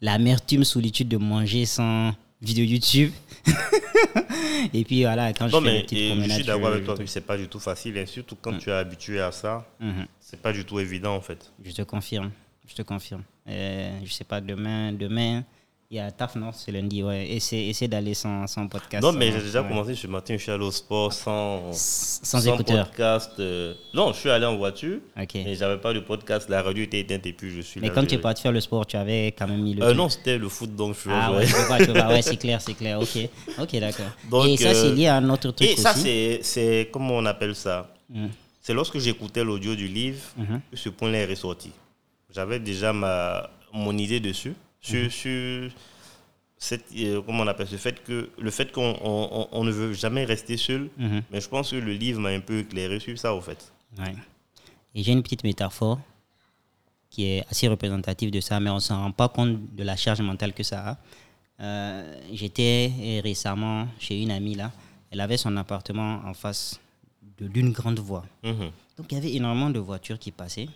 [0.00, 2.12] l'amertume solitude de manger sans
[2.42, 3.12] vidéo YouTube.
[4.74, 6.84] Et puis voilà, quand Non, je fais mais des petites et je suis d'accord avec
[6.84, 7.96] toi que c'est pas du tout facile.
[7.98, 10.06] Et surtout quand tu es habitué à ça, Mhm.
[10.18, 11.52] c'est pas du tout évident en fait.
[11.64, 12.30] Je te confirme.
[12.68, 13.22] Je te confirme.
[13.48, 15.44] Euh, je sais pas, demain, demain,
[15.90, 17.28] il y a taf, non C'est lundi, ouais.
[17.30, 19.02] Essaie, essaie d'aller sans, sans podcast.
[19.04, 19.68] non, mais sans- j'ai déjà ouais.
[19.68, 22.86] commencé ce matin, je suis allé au sport sans, Sans, écouteur.
[22.88, 23.30] podcast.
[23.38, 24.98] euh, Non, je suis allé en voiture.
[25.20, 25.36] Ok.
[25.36, 27.94] Et j'avais pas de podcast, la radio était éteinte et puis je suis Mais là.
[27.94, 29.82] quand tu es parti faire le sport, tu avais quand même mis le.
[29.84, 32.08] Euh, non, c'était le foot, donc je suis Ah ouais, vois.
[32.08, 33.00] Ouais, c'est clair, c'est clair.
[33.00, 33.16] Ok,
[33.58, 34.46] ok, d'accord.
[34.46, 36.00] Et ça, c'est euh, lié à un autre truc Et ça, aussi.
[36.02, 37.94] c'est, c'est, comment on appelle ça?
[38.10, 38.26] Mm.
[38.60, 40.18] C'est lorsque j'écoutais l'audio du livre
[40.70, 41.70] que ce point-là est ressorti.
[42.34, 44.54] J'avais déjà ma, mon idée dessus,
[44.86, 45.10] sur, Mhm.
[45.10, 45.70] sur
[46.58, 49.70] cette, euh, comment on appelle ce fait que, le fait qu'on on, on- on ne
[49.70, 51.22] veut jamais rester seul, Mhm.
[51.30, 53.72] mais je pense que le livre m'a un peu éclairé sur ça, au fait.
[53.98, 54.14] Ouais.
[54.94, 56.00] Et j'ai une petite métaphore
[57.10, 59.96] qui est assez représentative de ça, mais on ne s'en rend pas compte de la
[59.96, 60.96] charge mentale que ça a.
[61.62, 64.72] Euh, J'étais récemment chez une amie là.
[65.10, 66.78] Elle avait son appartement en face
[67.38, 68.24] de d'une grande voie.
[68.42, 68.70] Mhm.
[68.98, 70.68] Donc il y avait énormément de voitures qui passaient.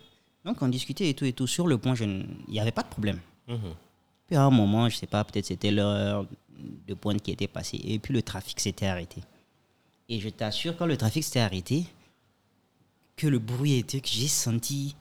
[0.44, 1.46] Donc on discutait et tout et tout.
[1.46, 3.18] Sur le pont, je ne- il n'y avait pas de problème.
[4.30, 6.24] Puis à un moment, je sais pas, peut-être c'était l'heure
[6.86, 7.80] de pointe qui était passée.
[7.82, 9.20] Et puis le trafic s'était arrêté.
[10.08, 11.84] Et je t'assure, quand le trafic s'était arrêté,
[13.16, 14.94] que le bruit était que j'ai senti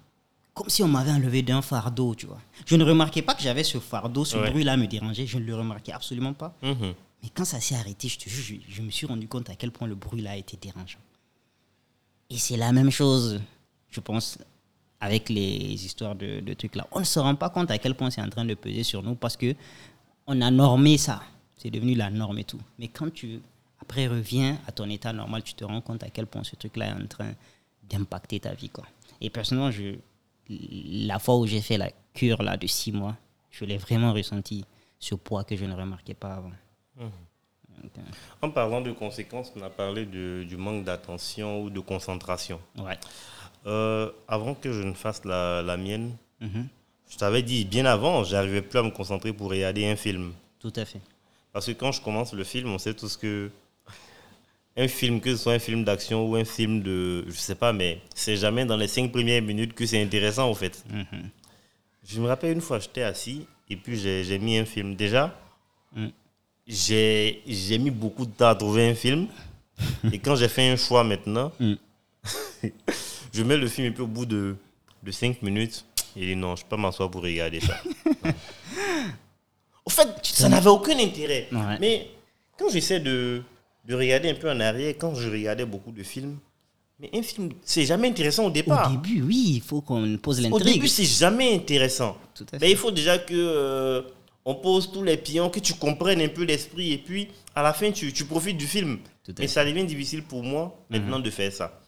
[0.55, 2.41] comme si on m'avait enlevé d'un fardeau, tu vois.
[2.65, 4.49] Je ne remarquais pas que j'avais ce fardeau, ce Ouais.
[4.49, 6.55] bruit-là me dérangeait, je ne le remarquais absolument pas.
[6.63, 6.95] Mhm.
[7.21, 9.55] Mais quand ça s'est arrêté, je te jure, je, je me suis rendu compte à
[9.55, 10.99] quel point le bruit-là était dérangeant.
[12.31, 13.39] Et c'est la même chose,
[13.91, 14.39] je pense,
[15.01, 16.85] avec les histoires de, de trucs là.
[16.91, 19.01] On ne se rend pas compte à quel point c'est en train de peser sur
[19.03, 19.55] nous parce que
[20.27, 21.21] on a normé ça.
[21.57, 22.59] C'est devenu la norme et tout.
[22.77, 23.39] Mais quand tu
[23.81, 26.87] après reviens à ton état normal, tu te rends compte à quel point ce truc-là
[26.89, 27.31] est en train
[27.89, 28.69] d'impacter ta vie.
[28.69, 28.85] Quoi.
[29.21, 29.95] Et personnellement, je,
[30.49, 33.15] la fois où j'ai fait la cure là, de six mois,
[33.51, 34.63] je l'ai vraiment ressenti,
[34.99, 36.51] ce poids que je ne remarquais pas avant.
[37.01, 37.07] Euh,
[38.41, 42.59] En parlant de conséquences, on a parlé de- du manque d'attention ou de concentration.
[42.77, 42.97] ouais.
[43.65, 46.67] Euh, avant que je ne fasse la, la mienne, Mhm.
[47.11, 50.31] je t'avais dit bien avant, j'arrivais plus à me concentrer pour regarder un film.
[50.59, 51.01] Tout à fait.
[51.51, 53.49] Parce que quand je commence le film, on sait tous que
[54.77, 57.73] un film, que ce soit un film d'action ou un film de, je sais pas,
[57.73, 60.83] mais c'est jamais dans les cinq premières minutes que c'est intéressant en fait.
[60.89, 61.29] Mhm.
[62.07, 64.95] Je me rappelle une fois, j'étais assis et puis j'ai mis un film.
[64.95, 65.35] Déjà,
[65.95, 66.07] Mm.
[66.67, 69.27] j'ai j'ai mis beaucoup de temps à trouver un film.
[70.13, 71.73] et quand j'ai fait un choix maintenant, Mm.
[73.33, 74.55] je mets le film et puis au bout de,
[75.03, 77.75] de cinq minutes, il dit non, je peux pas m'asseoir pour regarder ça.
[79.85, 81.47] au fait, ça n'avait aucun intérêt.
[81.51, 81.77] Ouais.
[81.79, 82.09] Mais
[82.57, 83.41] quand j'essaie de,
[83.85, 86.37] de regarder un peu en arrière, quand je regardais beaucoup de films,
[86.99, 88.91] mais un film, c'est jamais intéressant au départ.
[88.91, 90.73] Au début, oui, il faut qu'on pose Au l'intrigue.
[90.73, 92.17] début, c'est jamais intéressant.
[92.59, 94.01] Mais il faut déjà que euh,
[94.43, 97.71] on pose tous les pions, que tu comprennes un peu l'esprit, et puis à la
[97.71, 98.99] fin, tu, tu profites du film.
[99.37, 101.78] Mais ça devient difficile pour moi maintenant de faire ça.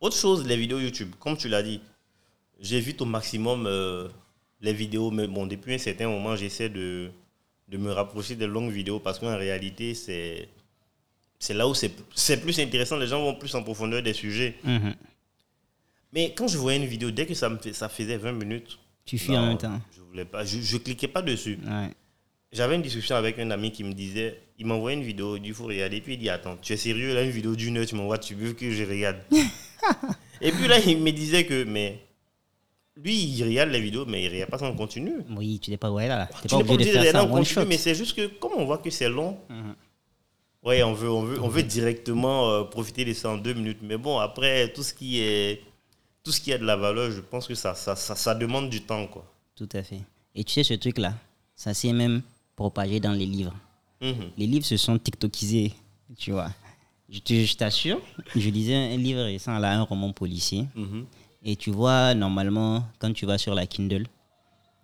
[0.00, 1.80] Autre chose, les vidéos YouTube, comme tu l'as dit,
[2.58, 4.08] j'évite au maximum euh,
[4.60, 7.10] les vidéos, mais bon, depuis un certain moment, j'essaie de,
[7.68, 10.48] de me rapprocher des longues vidéos parce qu'en réalité, c'est
[11.38, 14.56] c'est là où c'est c'est plus intéressant, les gens vont plus en profondeur des sujets.
[14.64, 14.94] Mhm.
[16.12, 18.78] Mais quand je voyais une vidéo, dès que ça, me fait, ça faisait 20 minutes,
[19.04, 19.80] Tu fuis en même temps.
[19.94, 21.58] Je voulais pas, je, je cliquais pas dessus.
[21.64, 21.90] Ouais.
[22.52, 25.64] J'avais une discussion avec un ami qui me disait, il m'envoyait une vidéo, il faut
[25.66, 26.00] regarder.
[26.00, 28.34] Puis il dit, attends, tu es sérieux, là, une vidéo d'une heure, tu m'envoies, tu
[28.34, 29.18] veux que je regarde?
[30.40, 32.00] Et puis là, il me disait que, mais
[32.96, 35.12] lui, il regarde les vidéos, mais il regarde pas son contenu.
[35.30, 36.28] Oui, tu n'es pas, ouais, là.
[36.42, 38.64] Tu pas obligé de faire ça en en continu, mais c'est juste que, comme on
[38.64, 39.74] voit que c'est long, Mhm.
[40.64, 43.78] ouais, on veut, on veut, on veut directement euh, profiter de ça en deux minutes.
[43.82, 45.62] Mais bon, après, tout ce qui est,
[46.24, 48.70] tout ce qui a de la valeur, je pense que ça, ça, ça, ça demande
[48.70, 49.24] du temps, quoi.
[49.54, 50.00] Tout à fait.
[50.34, 51.14] Et tu sais, ce truc-là,
[51.54, 52.22] ça s'est même
[52.60, 53.56] propagé dans les livres.
[54.02, 54.26] Mhm.
[54.36, 55.72] Les livres se sont TikTokisés,
[56.18, 56.50] tu vois.
[57.08, 58.00] Je t'assure,
[58.36, 60.66] je lisais un livre récent, là, un roman policier.
[60.76, 61.06] Mhm.
[61.42, 64.06] Et tu vois, normalement, quand tu vas sur la Kindle,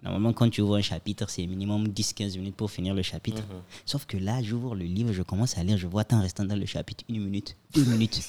[0.03, 3.43] normalement, quand tu ouvres un chapitre, c'est minimum 10-15 minutes pour finir le chapitre.
[3.43, 3.63] Mhm.
[3.85, 6.57] Sauf que là, j'ouvre le livre, je commence à lire, je vois tant restant dans
[6.57, 8.21] le chapitre, une minute, deux minutes.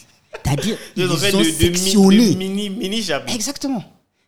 [0.44, 2.98] C'est-à-dire, ils de, de mini, mini.
[3.34, 3.84] Exactement.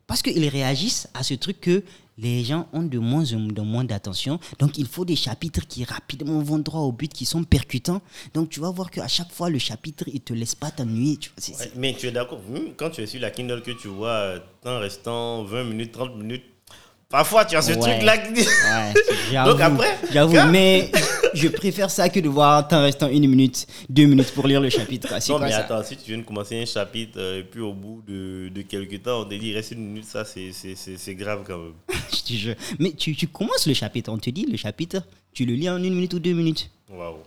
[0.08, 1.84] Parce qu'ils réagissent à ce truc que
[2.22, 4.40] les gens ont de moins en de moins d'attention.
[4.60, 8.02] Donc, il faut des chapitres qui rapidement vont droit au but, qui sont percutants.
[8.34, 11.18] Donc, tu vas voir qu'à chaque fois, le chapitre, il te laisse pas t'ennuyer.
[11.18, 12.40] tu vois, c'est- Ouais, c'est- mais tu es d'accord,
[12.78, 16.16] quand tu es sur la Kindle que tu vois euh, temps restant 20 minutes, 30
[16.18, 16.44] minutes,
[17.10, 17.80] parfois tu as ce Ouais.
[17.80, 18.42] truc-là qui dit.
[18.42, 18.94] Ouais,
[19.32, 19.52] j'avoue.
[19.52, 20.92] Donc après, J'avoue, mais
[21.34, 24.70] je préfère ça que de voir temps restant une minute, deux minutes pour lire le
[24.70, 25.08] chapitre.
[25.10, 25.18] quoi.
[25.20, 27.62] Non, quoi mais ça attends, si tu viens de commencer un chapitre euh, et puis
[27.62, 31.44] au bout de, de quelques temps, on te dit reste une minute, ça c'est- grave
[31.46, 31.74] quand même.
[32.12, 32.56] Je te jure.
[32.80, 35.04] Mais tu, tu commences le chapitre, on te dit le chapitre,
[35.34, 36.70] tu le lis en une minute ou deux minutes.
[36.90, 37.18] Waouh.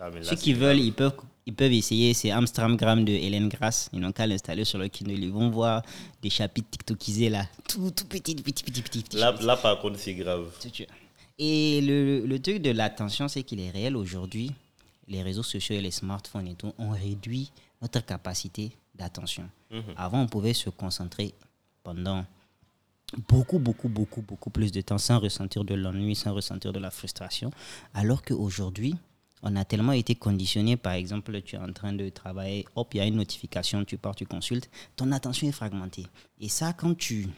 [0.00, 0.62] Ah, Ceux qui grave.
[0.62, 1.12] veulent, ils peuvent,
[1.46, 2.12] ils peuvent essayer.
[2.14, 3.88] C'est Amstramgram de Hélène Grasse.
[3.92, 5.12] Ils n'ont qu'à l'installer sur le Kindle.
[5.22, 5.82] Ils vont voir
[6.22, 7.46] des chapitres TikTokisés là.
[7.68, 9.02] Tout, tout petit, petit, petit, petit.
[9.02, 10.46] petit Là, là, par contre, c'est grave.
[11.38, 14.52] Et le, le truc de l'attention, c'est qu'il est réel aujourd'hui.
[15.08, 17.50] Les réseaux sociaux et les smartphones et tout ont réduit
[17.82, 19.48] notre capacité d'attention.
[19.96, 21.34] Avant, on pouvait se concentrer
[21.82, 22.24] pendant
[23.28, 26.90] beaucoup, beaucoup, beaucoup, beaucoup plus de temps sans ressentir de l'ennui, sans ressentir de la
[26.90, 27.50] frustration.
[27.92, 28.94] Alors qu'aujourd'hui,
[29.42, 32.98] on a tellement été conditionné, par exemple, tu es en train de travailler, hop, il
[32.98, 36.06] y a une notification, tu pars, tu consultes, ton attention est fragmentée.
[36.40, 37.28] Et ça, quand tu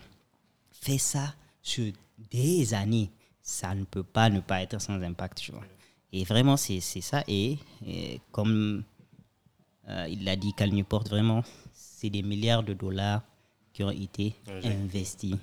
[0.70, 1.90] fais ça sur
[2.30, 3.10] des années,
[3.46, 5.62] ça ne peut pas ne pas être sans impact, tu vois.
[6.12, 7.22] Et vraiment, c'est ça.
[7.28, 8.82] Et, et comme
[9.88, 13.22] euh, il l'a dit, Cal Newport, vraiment, c'est des milliards de dollars
[13.72, 14.34] qui ont été
[14.64, 15.36] investis.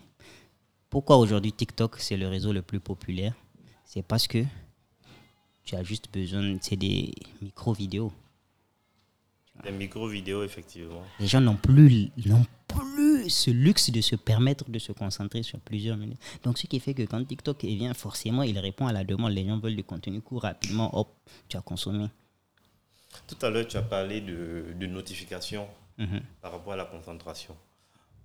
[0.90, 3.34] Pourquoi aujourd'hui TikTok, c'est le réseau le plus populaire?
[3.86, 4.44] C'est parce que
[5.64, 8.12] tu as juste besoin, c'est des micro-vidéos.
[9.64, 11.04] Des micro-vidéos, effectivement.
[11.22, 12.12] Les gens n'ont plus,
[13.30, 16.20] ce luxe de se permettre de se concentrer sur plusieurs minutes.
[16.44, 19.32] Donc, ce qui fait que quand TikTok vient, forcément, il répond à la demande.
[19.34, 21.10] Les gens veulent du contenu court, rapidement, hop,
[21.48, 22.08] tu as consommé.
[23.28, 25.68] Tout à l'heure, tu as parlé de, de notifications.
[25.96, 26.22] Mhm.
[26.42, 27.56] par rapport à la concentration.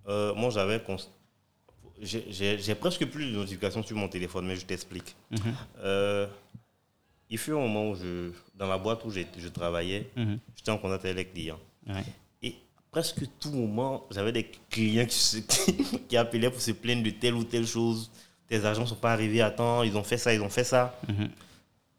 [0.09, 0.83] Euh, moi, j'avais.
[2.01, 5.15] J'ai presque plus de notifications sur mon téléphone, mais je t'explique.
[5.31, 5.39] Mhm.
[5.81, 6.27] Euh,
[7.29, 10.39] il fut un moment où, je, dans la boîte où je travaillais, Mhm.
[10.57, 11.61] j'étais en contact avec les clients.
[11.87, 12.05] Ouais.
[12.91, 15.39] Presque tout moment, j'avais des clients qui, se-
[16.09, 18.11] qui appelaient pour se plaindre de telle ou telle chose.
[18.49, 20.65] Tes agents ne sont pas arrivés à temps, ils ont fait ça, ils ont fait
[20.65, 20.99] ça.
[21.07, 21.29] Mhm.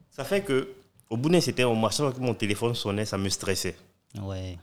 [0.09, 0.69] Ça fait que,
[1.09, 3.77] au bout d'un certain moment, chaque fois que mon téléphone sonnait, ça me stressait.
[4.19, 4.57] Ouais.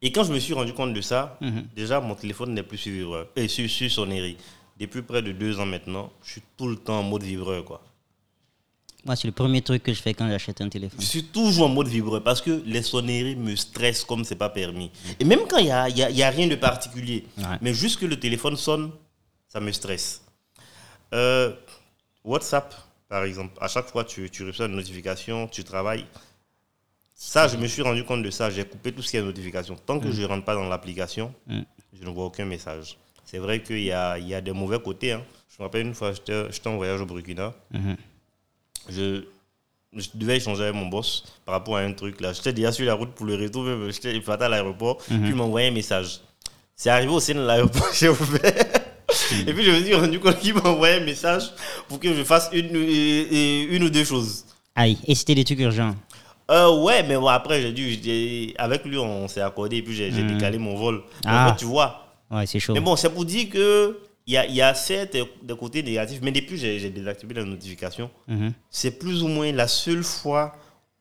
[0.00, 1.66] Et quand je me suis rendu compte de ça, Mhm.
[1.74, 4.36] déjà mon téléphone n'est plus sur et sur, sur sonnerie.
[4.78, 7.64] Depuis près de deux ans maintenant, je suis tout le temps en mode vibreur.
[7.64, 7.82] Quoi.
[9.04, 11.00] Moi, c'est le premier truc que je fais quand j'achète un Je téléphone.
[11.00, 14.90] suis toujours en mode vibreur parce que les sonneries me stressent comme c'est pas permis.
[15.18, 17.58] Et même quand il n'y a, y a- y a rien de particulier, Ouais.
[17.60, 18.92] mais juste que le téléphone sonne,
[19.48, 20.22] ça me stresse.
[21.14, 21.52] Euh,
[22.24, 22.74] WhatsApp,
[23.08, 26.06] par exemple, à chaque fois tu, tu reçois une notification, tu travailles.
[27.14, 28.50] Ça, je me suis rendu compte de ça.
[28.50, 29.76] J'ai coupé tout ce qui est notification.
[29.84, 31.60] Tant que je ne rentre pas dans l'application, Mm.
[31.92, 32.96] je ne vois aucun message.
[33.24, 35.12] C'est vrai qu'il y a, il y a des mauvais côtés.
[35.12, 35.22] hein.
[35.48, 37.52] Je me rappelle une fois, j'étais en voyage au Burkina.
[37.72, 37.96] Mhm.
[38.88, 39.24] Je,
[39.96, 42.32] je devais échanger avec mon boss par rapport à un truc là.
[42.32, 45.68] J'étais déjà sur la route pour le retour, j'étais à l'aéroport, puis il m'a envoyé
[45.68, 46.20] un message.
[46.74, 48.52] C'est arrivé au sein de l'aéroport, j'ai ouvert.
[49.46, 51.44] Et puis je me suis rendu compte qu'il m'a envoyé un message
[51.88, 54.44] pour que je fasse une, une, ou deux choses.
[54.74, 55.94] Aïe, et c'était des trucs urgents?
[56.50, 58.52] Euh, ouais, mais bon, après, j'ai dû.
[58.58, 61.02] Avec lui, on s'est accordé et puis j'ai j'ai décalé mon vol.
[61.24, 61.46] Ah.
[61.46, 62.06] En fait, tu vois.
[62.30, 62.74] Ouais, c'est chaud.
[62.74, 63.98] Mais bon, c'est pour dire que.
[64.26, 67.44] Il y a, y a certes des côtés négatifs, mais depuis que j'ai désactivé la
[67.44, 68.52] notification, Mhm.
[68.70, 70.54] c'est plus ou moins la seule fois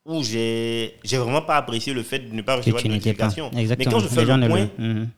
[0.05, 3.51] où j'ai vraiment pas apprécié le fait de ne pas recevoir de notification.
[3.53, 5.09] Mais quand je fais le point, le- Mhm.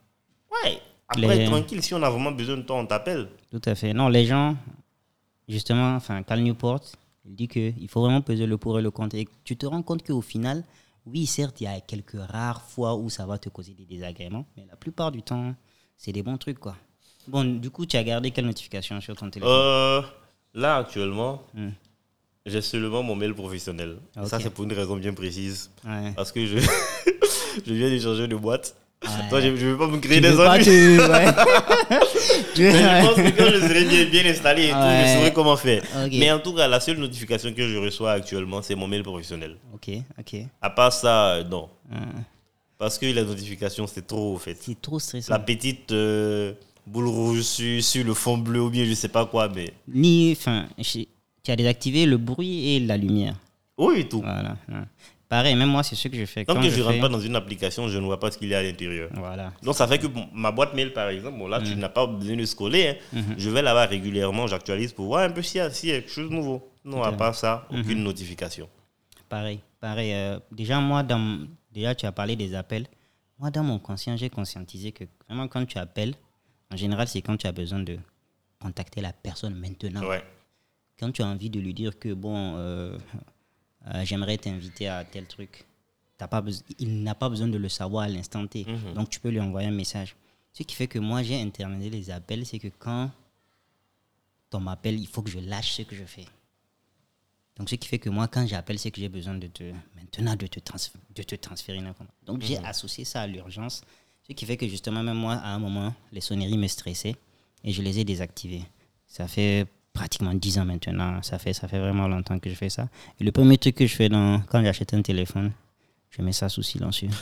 [0.52, 0.78] ouais,
[1.08, 3.28] après, Les- tranquille, si on a vraiment besoin de toi, on t'appelle.
[3.50, 3.94] Tout à fait.
[3.94, 4.54] Non, les gens,
[5.48, 6.82] justement, enfin, Cal Newport,
[7.24, 9.16] il dit qu'il faut vraiment peser le pour et le contre.
[9.16, 10.62] Et tu te rends compte qu'au final,
[11.06, 14.44] oui, certes, il y a quelques rares fois où ça va te causer des désagréments,
[14.56, 15.54] mais la plupart du temps,
[15.96, 16.76] c'est des bons trucs, quoi.
[17.28, 20.02] Bon, du coup, tu as gardé quelle notification sur ton téléphone Euh,
[20.54, 21.70] là, actuellement, Hmm.
[22.46, 23.96] j'ai seulement mon mail professionnel.
[24.24, 25.70] Ça, c'est pour une raison bien précise.
[25.86, 26.12] Ouais.
[26.16, 26.58] Parce que je,
[27.66, 28.76] je viens de changer de boîte.
[29.02, 29.10] Ouais.
[29.28, 30.64] Toi, je ne veux pas me créer Tu des ennuis.
[30.64, 31.26] te- ouais.
[32.56, 35.56] Mais je pense que quand je serai bien, bien installé et tout, je saurai comment
[35.56, 35.82] faire.
[36.10, 39.56] Mais en tout cas, la seule notification que je reçois actuellement, c'est mon mail professionnel.
[39.74, 40.36] Ok, ok.
[40.62, 41.68] À part ça, euh, non.
[41.92, 41.98] Hum.
[42.78, 44.56] Parce que la notification, c'est trop, au fait.
[44.60, 45.32] C'est trop stressant.
[45.32, 46.52] La petite euh,
[46.86, 49.72] boule rouge sur, sur le fond bleu ou bien je sais pas quoi, mais.
[49.88, 50.66] Ni, enfin,
[51.42, 53.36] tu as désactivé le bruit et la lumière.
[53.78, 54.20] Oui, tout.
[54.20, 54.56] Voilà.
[54.72, 54.86] hein.
[55.28, 56.44] Pareil, même moi, c'est ce que je fais.
[56.44, 58.30] Tant Quand que je ne rentre fais- pas dans une application, je ne vois pas
[58.30, 59.08] ce qu'il y a à l'intérieur.
[59.14, 59.52] Voilà.
[59.62, 62.36] Donc ça fait que ma boîte mail, par exemple, bon, là, tu n'as pas besoin
[62.36, 62.88] de scroller.
[62.88, 62.94] hein.
[63.18, 63.34] Mm-hmm.
[63.38, 66.10] Je vais là-bas régulièrement, j'actualise pour voir un peu s'il y, s'il y a quelque
[66.10, 66.68] chose de nouveau.
[66.84, 68.68] Non, à part ça, aucune notification.
[69.28, 69.60] Pareil.
[69.80, 70.12] Pareil.
[70.12, 71.40] euh, déjà, moi, dans,
[71.72, 72.86] déjà, tu as parlé des appels.
[73.40, 76.14] Moi, dans mon conscient, j'ai conscientisé que vraiment, quand tu appelles,
[76.74, 77.98] en général, c'est quand tu as besoin de
[78.60, 80.04] contacter la personne maintenant.
[80.08, 80.22] Ouais.
[80.98, 82.98] Quand tu as envie de lui dire que, bon, euh,
[83.86, 85.64] euh, j'aimerais t'inviter à tel truc,
[86.18, 86.42] t'as pas
[86.78, 88.64] il n'a pas besoin de le savoir à l'instant T.
[88.94, 90.16] Donc, tu peux lui envoyer un message.
[90.52, 93.10] Ce qui fait que moi, j'ai internalisé les appels, c'est que quand
[94.52, 96.26] on m'appelle, il faut que je lâche ce que je fais.
[97.56, 99.64] Donc, ce qui fait que moi, quand j'appelle, c'est que j'ai besoin de te,
[99.96, 102.14] maintenant de te, transf- de te transférer une information.
[102.24, 103.82] Donc, j'ai associé ça à l'urgence.
[104.26, 107.16] Ce qui fait que justement, même moi, à un moment, les sonneries me stressaient
[107.62, 108.64] et je les ai désactivées.
[109.06, 111.22] Ça fait pratiquement 10 ans maintenant.
[111.22, 112.88] Ça fait, ça fait vraiment longtemps que je fais ça.
[113.20, 115.52] Et le premier truc que je fais dans, quand j'achète un téléphone,
[116.10, 117.10] je mets ça sous silencieux.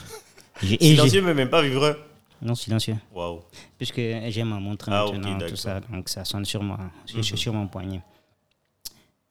[0.60, 1.96] Silencieux, mais même pas vibreur.
[2.42, 2.96] Non, silencieux.
[3.14, 3.40] Waouh.
[3.78, 5.58] Puisque j'ai ma montre Ah, maintenant, tout d'accord.
[5.58, 8.02] ça, donc ça sonne sur moi, sur, sur mon poignet.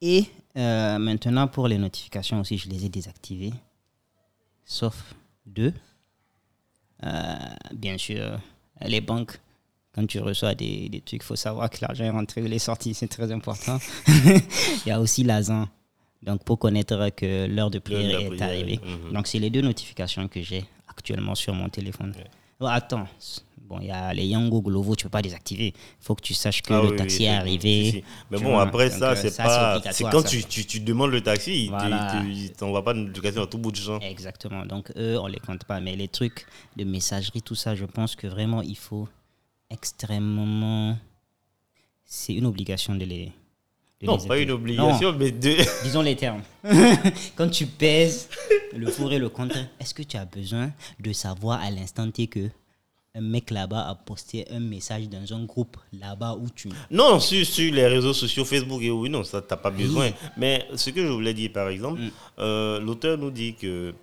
[0.02, 0.26] Et
[0.58, 3.54] euh, maintenant, pour les notifications aussi, je les ai désactivées,
[4.66, 5.14] sauf
[5.46, 5.74] deux.
[7.04, 7.36] Euh,
[7.74, 8.40] bien sûr,
[8.86, 9.40] les banques,
[9.94, 12.54] quand tu reçois des, des trucs, il faut savoir que l'argent est rentré ou il
[12.54, 13.80] est sorti, c'est très important.
[14.08, 15.68] il y a aussi l'ASAN,
[16.24, 18.80] donc pour connaître que l'heure de prière est prière, arrivée.
[18.84, 19.14] mhm.
[19.14, 22.14] Donc, c'est les deux notifications que j'ai actuellement sur mon téléphone.
[22.60, 23.08] Oh, attends,
[23.72, 25.68] bon, il y a les Yango Glovo, tu peux pas désactiver.
[25.68, 27.86] Il faut que tu saches que Ah le oui, taxi oui, est arrivé.
[27.86, 28.04] si, si.
[28.30, 29.82] Mais bon, vois, après ça, c'est pas.
[29.92, 32.22] C'est quand tu, tu, tu demandes le taxi, Voilà.
[32.22, 34.00] il te- il t'envoie pas de notification à tout bout de champ.
[34.00, 34.66] Exactement.
[34.66, 35.80] Donc, eux, on les compte pas.
[35.80, 36.46] Mais les trucs
[36.76, 39.08] de messagerie, tout ça, je pense que vraiment, il faut
[39.70, 40.98] extrêmement.
[42.06, 43.32] C'est une obligation de les.
[44.02, 45.56] de Non, pas une obligation, mais deux.
[45.58, 46.42] Non, disons les termes.
[47.36, 48.28] Quand tu pèses
[48.76, 52.28] le pour et le contre, est-ce que tu as besoin de savoir à l'instant T
[52.28, 52.50] que
[53.14, 56.70] un mec là-bas a posté un message dans un groupe là-bas où tu.
[56.90, 60.12] Non, sur, sur les réseaux sociaux, Facebook et oui, non, ça, t'as pas besoin.
[60.38, 62.10] Mais ce que je voulais dire, par exemple, Mm.
[62.40, 63.94] euh, l'auteur nous dit que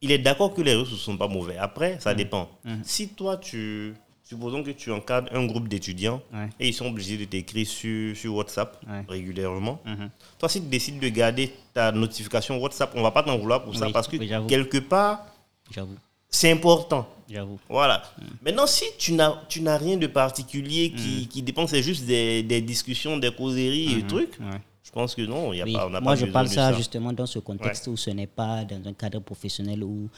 [0.00, 1.56] il est d'accord que les réseaux ne sont pas mauvais.
[1.58, 2.48] Après, ça dépend.
[2.84, 3.94] Si toi, tu.
[4.22, 6.48] Supposons que tu encadres un groupe d'étudiants Ouais.
[6.60, 9.04] et ils sont obligés de t'écrire sur, sur WhatsApp Ouais.
[9.08, 9.80] régulièrement.
[9.84, 10.08] Mhm.
[10.38, 13.74] Toi, si tu décides de garder ta notification WhatsApp, on va pas t'en vouloir pour
[13.74, 15.26] ça parce que oui, quelque part,
[15.72, 15.96] J'avoue,
[16.30, 17.06] c'est important.
[17.28, 17.60] j'avoue.
[17.68, 18.02] Voilà.
[18.44, 21.26] Maintenant, si tu n'as, tu n'as rien de particulier qui, Mm.
[21.28, 24.60] qui dépend, c'est juste des, des discussions, des causeries et trucs, Ouais.
[24.82, 26.72] je pense que non, il y a Oui, pas, on n'a moi, je parle ça,
[26.72, 27.92] justement dans ce contexte Ouais.
[27.92, 30.08] où ce n'est pas dans un cadre professionnel ou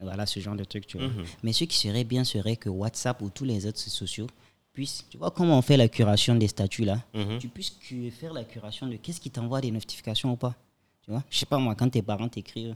[0.00, 0.86] voilà ce genre de truc.
[0.86, 1.08] Tu vois.
[1.08, 1.24] Mhm.
[1.42, 4.26] Mais ce qui serait bien serait que WhatsApp ou tous les autres sociaux
[4.72, 7.38] puissent, tu vois, comment on fait la curation des statuts là, Mhm.
[7.38, 7.76] tu puisses
[8.18, 10.54] faire la curation de qu'est-ce qui t'envoie des notifications ou pas.
[11.04, 12.74] Tu vois, je sais pas moi, quand tes parents t'écrivent,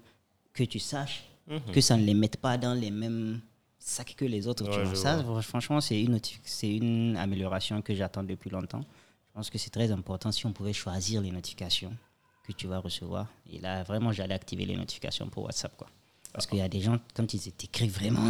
[0.53, 1.61] que tu saches Mhm.
[1.73, 3.41] que ça ne les mette pas dans les mêmes
[3.79, 4.65] sacs que les autres.
[4.65, 4.95] tu vois.
[4.97, 6.19] Ça, franchement, c'est une,
[6.63, 8.81] une amélioration que j'attends depuis longtemps.
[9.29, 11.95] Je pense que c'est très important si on pouvait choisir les notifications
[12.47, 13.27] que tu vas recevoir.
[13.53, 15.77] Et là, vraiment, j'allais activer les notifications pour WhatsApp.
[15.77, 15.89] Quoi.
[16.33, 18.23] Parce qu'il y a des gens, quand ils t'écrivent vraiment,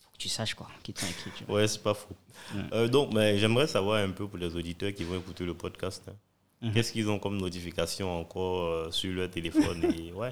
[0.00, 1.30] faut que tu saches quoi, qu'ils t'ont écrit.
[1.48, 2.14] Ouais, c'est pas faux.
[2.72, 6.02] Euh, donc, mais j'aimerais savoir un peu pour les auditeurs qui vont écouter le podcast.
[6.08, 6.14] hein.
[6.60, 6.72] Mhm.
[6.72, 10.30] Qu'est-ce qu'ils ont comme notification encore euh, sur leur téléphone et, ouais.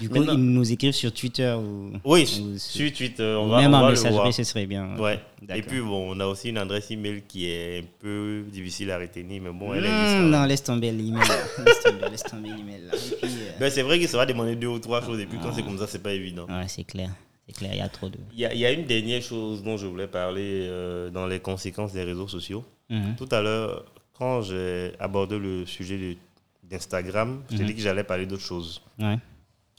[0.00, 3.50] Du coup, Maintenant- ils nous écrivent sur Twitter ou, Oui, ou sur Twitter, on ou
[3.50, 3.90] va, même on va voir.
[3.92, 4.96] messagerie, ce serait bien.
[4.98, 5.20] Ouais.
[5.54, 8.98] Et puis, bon, on a aussi une adresse email qui est un peu difficile à
[8.98, 10.16] retenir, mais bon, elle existe.
[10.18, 11.20] Hmm, non, laisse tomber l'email.
[11.64, 12.82] laisse tomber, laisse tomber l'email.
[12.92, 13.28] euh,
[13.60, 15.62] Ben, c'est vrai que ça va demander deux ou trois choses, et puis quand c'est
[15.62, 16.46] comme ça, c'est pas évident.
[16.48, 17.10] Ouais, c'est clair.
[17.46, 18.18] C'est clair, il y a trop de.
[18.32, 21.26] Il y, a, il y a une dernière chose dont je voulais parler euh, dans
[21.28, 22.64] les conséquences des réseaux sociaux.
[22.88, 23.14] Mhm.
[23.16, 23.84] Tout à l'heure,
[24.20, 26.18] quand j'ai abordé le sujet
[26.62, 28.82] d'Instagram, je t'ai dit que j'allais parler d'autre chose.
[28.98, 29.18] Ouais.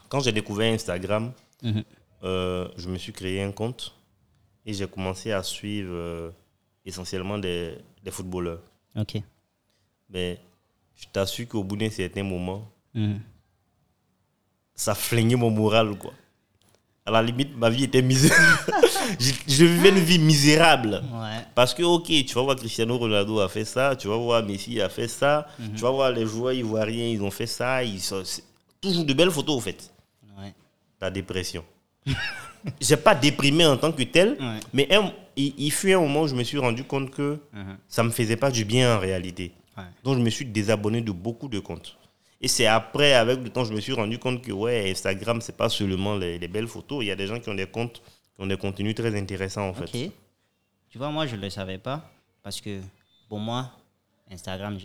[0.09, 1.31] Quand j'ai découvert Instagram,
[1.61, 1.83] Mhm.
[2.23, 3.93] euh, je me suis créé un compte
[4.65, 6.31] et j'ai commencé à suivre euh,
[6.83, 8.61] essentiellement des, des footballeurs.
[8.95, 9.21] Ok.
[10.09, 10.39] Mais
[10.95, 13.19] je t'assure qu'au bout d'un certain moment, Mhm.
[14.73, 16.13] ça flinguait mon moral, quoi.
[17.05, 18.73] À la limite, ma vie était misérable.
[19.19, 21.01] je, je vivais une vie misérable.
[21.11, 21.39] Ouais.
[21.55, 24.79] Parce que, ok, tu vas voir Cristiano Ronaldo a fait ça, tu vas voir Messi
[24.79, 28.21] a fait ça, tu vas voir les joueurs ivoiriens, ils ont fait ça, ils sont,
[28.79, 29.91] toujours de belles photos, au fait.
[30.39, 30.53] Ouais.
[31.01, 31.63] La dépression.
[32.79, 34.59] J'ai pas déprimé en tant que tel, Ouais.
[34.71, 37.77] mais un- il, il fut un moment où je me suis rendu compte que Mhm.
[37.87, 39.51] ça me faisait pas du bien en réalité.
[40.03, 41.97] Donc, je me suis désabonné de beaucoup de comptes.
[42.43, 45.55] Et c'est après, avec le temps, je me suis rendu compte que ouais, Instagram, c'est
[45.55, 47.03] pas seulement les, les belles photos.
[47.03, 48.01] Il y a des gens qui ont des comptes,
[48.35, 49.85] qui ont des contenus très intéressants en fait.
[50.89, 52.09] Tu vois, moi, je ne le savais pas
[52.43, 52.79] parce que
[53.29, 53.71] pour moi,
[54.29, 54.77] Instagram,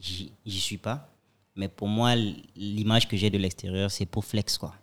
[0.00, 1.08] j'y- suis pas.
[1.56, 2.14] Mais pour moi,
[2.56, 4.74] l'image que j'ai de l'extérieur, c'est pour flex, quoi.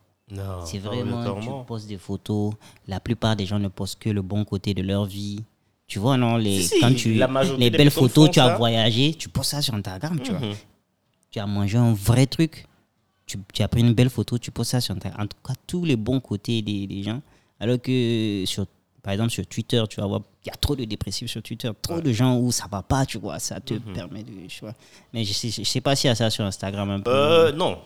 [0.65, 1.21] C'est vraiment,
[1.61, 2.53] tu postes des photos.
[2.87, 5.43] La plupart des gens ne postent que le bon côté de leur vie.
[5.87, 7.13] Tu vois, non, les, Si, quand tu,
[7.57, 8.55] les belles photos, tu as ça.
[8.57, 10.39] voyagé, tu postes ça sur Instagram, tu vois.
[11.31, 12.65] Tu as mangé un vrai truc,
[13.25, 15.21] tu, tu as pris une belle photo, tu postes ça sur Instagram.
[15.21, 17.21] En tout cas, tous les bons côtés des, des gens.
[17.59, 18.65] Alors que, sur,
[19.01, 21.69] par exemple, sur Twitter, tu vas voir, il y a trop de dépressifs sur Twitter,
[21.81, 23.93] trop de gens où ça va pas, tu vois, ça te Mhm.
[23.93, 24.31] permet de.
[24.47, 24.73] Tu vois.
[25.13, 27.11] Mais je sais, je sais pas s'il y a ça sur Instagram un peu.
[27.11, 27.79] Euh, non.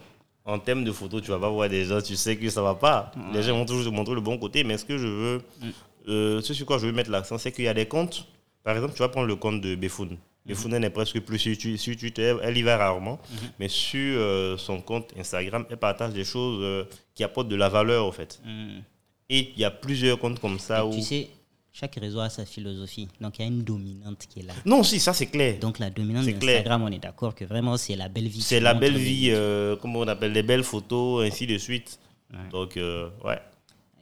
[0.45, 2.75] En termes de photos, tu vas pas voir des gens, tu sais que ça va
[2.75, 3.11] pas.
[3.33, 5.65] Les gens vont toujours te montrer le bon côté, mais ce que je veux, Mm.
[6.07, 8.27] euh, ce sur quoi je veux mettre l'accent, c'est qu'il y a des comptes.
[8.63, 10.17] Par exemple, tu vas prendre le compte de Befoun.
[10.45, 10.49] Mm.
[10.49, 13.49] Befoun elle n'est presque plus sur, Twitter, elle y va rarement, Mm-hmm.
[13.59, 16.83] mais sur euh, son compte Instagram, elle partage des choses euh,
[17.13, 18.39] qui apportent de la valeur, en fait.
[18.43, 18.81] Hmm.
[19.29, 20.93] Et il y a plusieurs comptes comme ça où.
[20.93, 21.29] Tu sais,
[21.73, 23.09] chaque réseau a sa philosophie.
[23.19, 24.53] Donc, il y a une dominante qui est là.
[24.65, 25.59] Non, si, ça c'est clair.
[25.59, 28.41] Donc, la dominante d'Instagram, on est d'accord que vraiment, c'est la belle vie.
[28.41, 31.99] C'est la belle vie, euh, comment on appelle, les belles photos, ainsi de suite.
[32.31, 32.49] Ouais.
[32.49, 33.41] Donc, euh, ouais.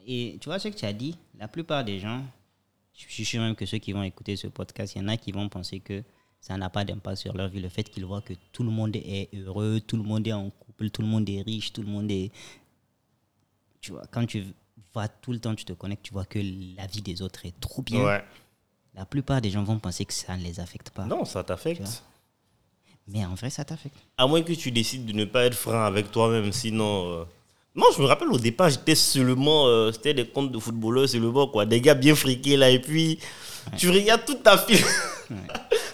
[0.05, 2.21] Et tu vois ce que tu as dit, la plupart des gens,
[2.93, 5.17] je suis sûr même que ceux qui vont écouter ce podcast, il y en a
[5.17, 6.03] qui vont penser que
[6.45, 7.61] ça n'a pas d'impact sur leur vie.
[7.61, 10.49] Le fait qu'ils voient que tout le monde est heureux, tout le monde est en
[10.49, 12.31] couple, tout le monde est riche, tout le monde est...
[13.79, 14.43] Tu vois, quand tu
[14.93, 16.39] vas tout le temps, tu te connectes, tu vois que
[16.77, 18.03] la vie des autres est trop bien.
[18.03, 18.23] Ouais.
[18.93, 21.05] La plupart des gens vont penser que ça ne les affecte pas.
[21.05, 21.81] Non, ça t'affecte.
[21.81, 21.89] vois.
[23.07, 23.95] Mais en vrai, ça t'affecte.
[24.17, 27.09] À moins que tu décides de ne pas être franc avec toi-même, sinon.
[27.09, 27.23] euh,
[27.75, 29.67] Non, je me rappelle au départ, j'étais seulement.
[29.67, 31.65] euh, C'était des comptes de footballeurs seulement, quoi.
[31.65, 33.17] Des gars bien friqués là, et puis.
[33.77, 34.83] Tu regardes toute ta file.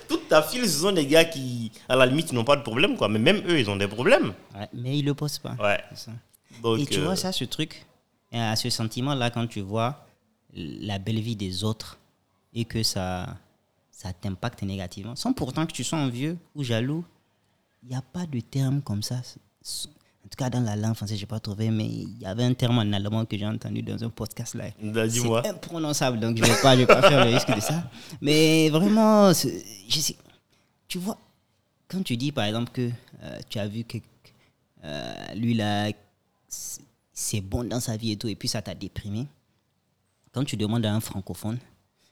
[0.10, 2.98] toute ta file, ce sont des gars qui, à la limite, n'ont pas de problème,
[2.98, 3.08] quoi.
[3.08, 4.34] Mais même eux, ils ont des problèmes.
[4.56, 5.56] Ouais, mais ils ne le posent pas.
[5.60, 5.82] Ouais.
[6.62, 7.86] Donc, Et tu euh, vois ça, ce truc,
[8.34, 10.06] à ce sentiment-là, quand tu vois
[10.54, 12.00] la belle vie des autres
[12.54, 13.38] et que ça,
[13.92, 17.06] ça t'impacte négativement, sans pourtant que tu sois envieux ou jaloux,
[17.84, 19.22] il n'y a pas de terme comme ça.
[20.30, 22.44] En tout cas, dans la langue française, je n'ai pas trouvé, mais il y avait
[22.44, 24.66] un terme en allemand que j'ai entendu dans un podcast là.
[24.82, 25.42] bah, Dis-moi.
[25.44, 27.90] C'est imprononçable, donc je ne vais, pas- je vais pas faire le risque de ça.
[28.22, 30.16] Mais vraiment, je sais,
[30.88, 31.18] tu vois,
[31.88, 32.92] quand tu dis par exemple que
[33.24, 33.98] euh, tu as vu que
[34.84, 35.90] euh, lui là,
[36.48, 39.26] c'est- c'est bon dans sa vie et tout, et puis ça t'a déprimé.
[40.32, 41.58] Quand tu demandes à un francophone,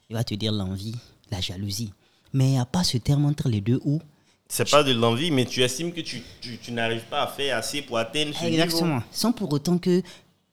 [0.09, 0.95] il va te dire l'envie,
[1.29, 1.93] la jalousie.
[2.33, 4.01] Mais il n'y a pas ce terme entre les deux où
[4.49, 7.57] C'est pas de l'envie, mais tu estimes que tu, tu, tu n'arrives pas à faire
[7.57, 8.61] assez pour atteindre ce niveau.
[8.63, 9.03] Exactement.
[9.11, 10.01] Sans pour autant que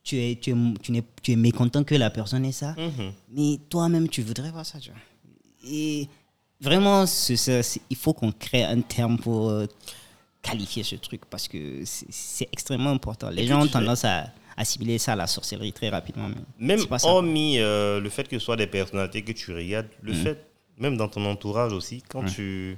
[0.03, 2.75] tu es, tu es, tu n'es- tu es mécontent que la personne ait ça.
[2.77, 3.13] Mhm.
[3.31, 4.99] Mais toi-même, tu voudrais voir ça, tu vois.
[5.71, 6.09] Et
[6.61, 9.67] vraiment, ce- ce- c'est- il faut qu'on crée un terme pour euh,
[10.43, 13.31] qualifier ce truc parce que c'est c'est extrêmement important.
[13.31, 14.27] Les Et gens ont tendance à
[14.57, 16.29] assimiler ça à la sorcellerie très rapidement.
[16.59, 20.13] Mais Même hormis euh, le fait que ce soit des personnalités que tu regardes, le
[20.13, 20.23] Mhm.
[20.23, 20.47] fait,
[20.79, 22.77] même dans ton entourage aussi, quand tu,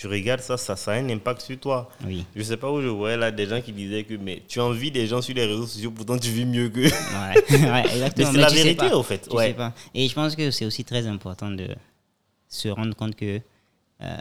[0.00, 1.90] tu regardes ça, ça, ça a un impact sur toi.
[2.06, 2.24] Oui.
[2.34, 4.90] Je sais pas où je voyais là des gens qui disaient que mais tu envies
[4.90, 6.80] des gens sur les réseaux sociaux, pourtant tu vis mieux que.
[6.80, 6.90] Ouais,
[7.70, 8.32] ouais, exactement.
[8.32, 9.48] Mais c'est la vérité, au fait, Tu ouais.
[9.48, 9.74] sais pas.
[9.92, 11.68] Et je pense que c'est aussi très important de
[12.48, 13.40] se rendre compte que
[14.00, 14.16] euh,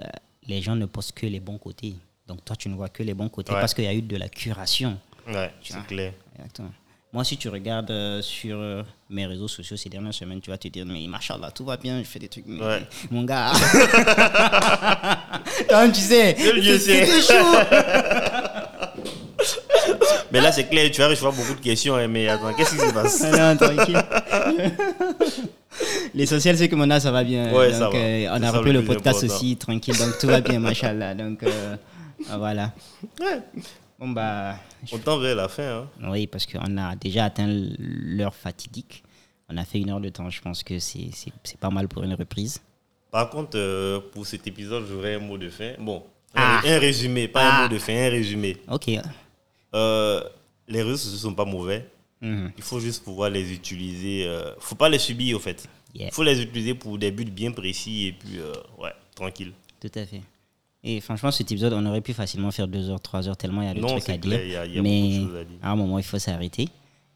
[0.00, 0.04] euh,
[0.46, 1.96] les gens ne postent que les bons côtés.
[2.28, 3.58] Donc toi, tu ne vois que les bons côtés Ouais.
[3.60, 5.00] parce qu'il y a eu de la curation.
[5.26, 6.12] Ouais, c'est clair.
[6.36, 6.70] Exactement.
[7.14, 10.56] Moi, si tu regardes euh, sur euh, mes réseaux sociaux ces dernières semaines, tu vas
[10.56, 12.46] te dire, mais machallah, tout va bien, je fais des trucs.
[12.46, 12.80] Mais, Ouais.
[13.10, 13.52] Mon gars.
[15.92, 16.34] Tu sais.
[17.20, 17.34] Chaud.
[20.32, 22.78] Mais là, c'est clair, tu vas recevoir beaucoup de questions, hein, mais attends, qu'est-ce qui
[22.78, 23.20] se passe?
[23.32, 24.02] Non, tranquille.
[26.14, 27.52] L'essentiel, c'est que mon ça va bien.
[27.52, 27.96] Ouais, donc, ça va.
[27.96, 29.34] euh, on a repris le podcast important.
[29.34, 29.98] aussi, tranquille.
[29.98, 31.14] Donc, tout va bien, machallah.
[31.14, 31.44] Donc,
[32.38, 32.72] voilà.
[33.20, 33.40] Ouais.
[34.02, 34.56] Bon, bah.
[34.90, 35.82] On tend vers la fin.
[36.02, 36.10] Hein.
[36.10, 37.46] Oui, parce qu'on a déjà atteint
[37.78, 39.04] l'heure fatidique.
[39.48, 40.28] On a fait une heure de temps.
[40.28, 41.12] Je pense que c'est
[41.60, 42.60] pas mal pour une reprise.
[43.12, 45.74] Par contre, euh, pour cet épisode, j'aurais un mot de fin.
[45.78, 46.02] Bon,
[46.34, 46.60] Ah.
[46.64, 47.58] un, un résumé, pas Ah.
[47.60, 48.56] un mot de fin, un résumé.
[48.68, 48.90] Ok.
[49.74, 50.20] Euh,
[50.66, 51.86] les réseaux sociaux sont pas mauvais.
[52.20, 52.50] Mhm.
[52.56, 54.26] Il faut juste pouvoir les utiliser.
[54.26, 55.68] Euh, faut pas les subir, au fait.
[55.94, 56.08] Yeah.
[56.08, 59.52] Il faut les utiliser pour des buts bien précis et puis, euh, ouais, tranquille.
[59.80, 60.22] Tout à fait.
[60.84, 63.66] Et franchement, cet épisode, on aurait pu facilement faire deux heures, trois heures, tellement il
[63.68, 64.42] y a de Non, trucs à dire.
[64.44, 65.58] il y a- il y a Mais de à dire.
[65.62, 66.68] un moment, il faut s'arrêter.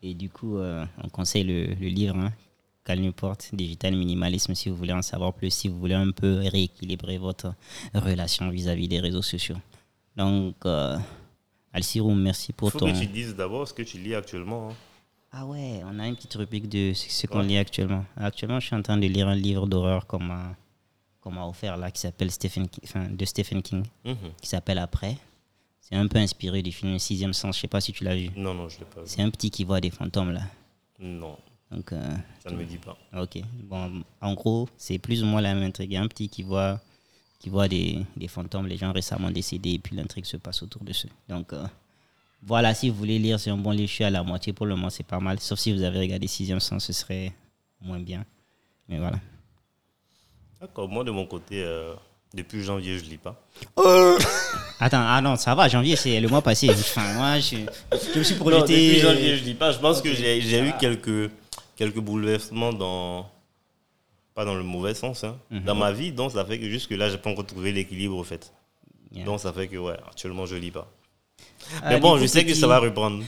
[0.02, 2.32] Et du coup, euh, on conseille le, le livre, hein,
[2.84, 6.34] Cal Newport, Digital Minimalisme, si vous voulez en savoir plus, si vous voulez un peu
[6.46, 7.54] rééquilibrer votre
[7.92, 9.56] relation vis-à-vis des réseaux sociaux.
[10.16, 10.96] Donc, euh,
[11.72, 12.92] Alciroum, merci Il pour faut ton...
[12.92, 14.70] que tu dises d'abord ce que tu lis actuellement.
[14.70, 14.74] hein.
[15.32, 17.46] Ah ouais, on a une petite rubrique de ce qu'on Ouais.
[17.46, 18.04] lit actuellement.
[18.16, 20.54] Actuellement, je suis en train de lire un livre d'horreur qu'on m'a
[21.26, 24.16] qu'on m'a offert là, qui s'appelle Stephen King, enfin, de Stephen King Mhm.
[24.40, 25.16] qui s'appelle Après.
[25.80, 27.56] C'est un peu inspiré du film Sixième Sens.
[27.56, 28.30] Je sais pas si tu l'as vu.
[28.36, 29.06] Non, non, je l'ai pas vu.
[29.08, 30.42] C'est un petit qui voit des fantômes là.
[31.00, 31.36] Non,
[31.70, 32.96] Donc, euh, ça ne me dit pas.
[33.16, 33.38] ok.
[33.64, 35.90] Bon, en gros, c'est plus ou moins la même intrigue.
[35.90, 36.80] Il y a un petit qui voit,
[37.40, 40.82] qui voit des, des fantômes, les gens récemment décédés, et puis l'intrigue se passe autour
[40.84, 41.08] de ça.
[41.28, 41.66] Donc, euh,
[42.42, 43.88] voilà, si vous voulez lire, c'est un bon livre.
[43.88, 45.38] Je suis à la moitié pour le moment, c'est pas mal.
[45.40, 47.32] Sauf si vous avez regardé Sixième Sens, ce serait
[47.80, 48.24] moins bien.
[48.88, 49.18] Mais voilà.
[50.60, 51.94] D'accord, moi de mon côté, euh,
[52.34, 53.34] depuis janvier, je lis pas.
[54.80, 56.68] Attends, ah non, ça va, janvier, c'est le mois passé.
[56.70, 57.56] Enfin, moi, je,
[58.14, 58.88] je me suis Non, projeté.
[58.88, 59.72] depuis janvier, je lis pas.
[59.72, 61.30] Je pense que j'ai j'ai eu quelques,
[61.76, 63.30] quelques bouleversements dans.
[64.34, 65.60] Pas dans le mauvais sens, hein, Mhm.
[65.64, 66.12] dans ma vie.
[66.12, 68.52] Donc ça fait que jusque-là, j'ai pas encore trouvé l'équilibre, au fait.
[69.12, 69.24] Yeah.
[69.24, 70.90] Donc ça fait que, ouais, actuellement, je lis pas.
[71.82, 73.22] Ah, mais bon, je sais que ça va reprendre.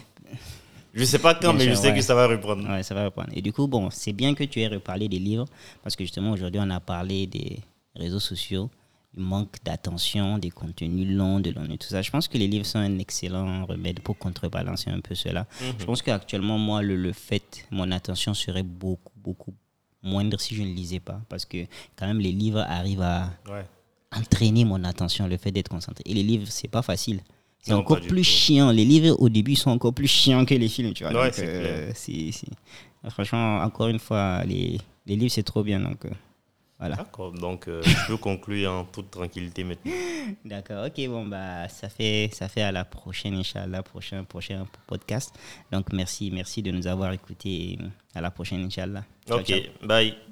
[0.99, 1.95] Je sais pas quand, Bien mais je sais ouais.
[1.97, 2.69] que ça va reprendre.
[2.69, 3.29] Ouais, ça va reprendre.
[3.33, 5.47] Et du coup, bon, c'est bien que tu aies reparlé des livres,
[5.83, 7.61] parce que justement, aujourd'hui, on a parlé des
[7.95, 8.69] réseaux sociaux,
[9.15, 12.03] du manque d'attention, des contenus longs, de l'ennui, tout ça.
[12.03, 15.47] Je pense que les livres sont un excellent remède pour contrebalancer un peu cela.
[15.79, 19.55] Je pense qu'actuellement, moi, le, le fait, mon attention serait beaucoup, beaucoup
[20.03, 21.65] moindre si je ne lisais pas, parce que
[21.97, 23.65] quand même, les livres arrivent à Ouais.
[24.17, 26.03] entraîner mon attention, le fait d'être concentré.
[26.07, 27.21] Et les livres, c'est pas facile.
[27.69, 28.71] C'est encore plus chiant.
[28.71, 31.13] Les livres, au début, sont encore plus chiants que les films, tu vois.
[31.13, 31.93] Ouais, Donc, euh,
[33.11, 35.81] Franchement, encore une fois, les, les livres, c'est trop bien.
[35.81, 36.11] Donc, euh,
[36.79, 36.97] voilà.
[36.97, 39.93] D'accord, donc euh, je peux conclure en toute tranquillité maintenant.
[40.45, 45.35] D'accord, ok, bon, bah, ça fait, ça fait à la prochaine, Inch'Allah, prochain, prochain podcast.
[45.73, 47.79] Donc, merci, merci de nous avoir écoutés.
[48.15, 49.05] À la prochaine, Inch'Allah.
[49.31, 49.61] Ok, ciao.
[49.83, 50.28] bye.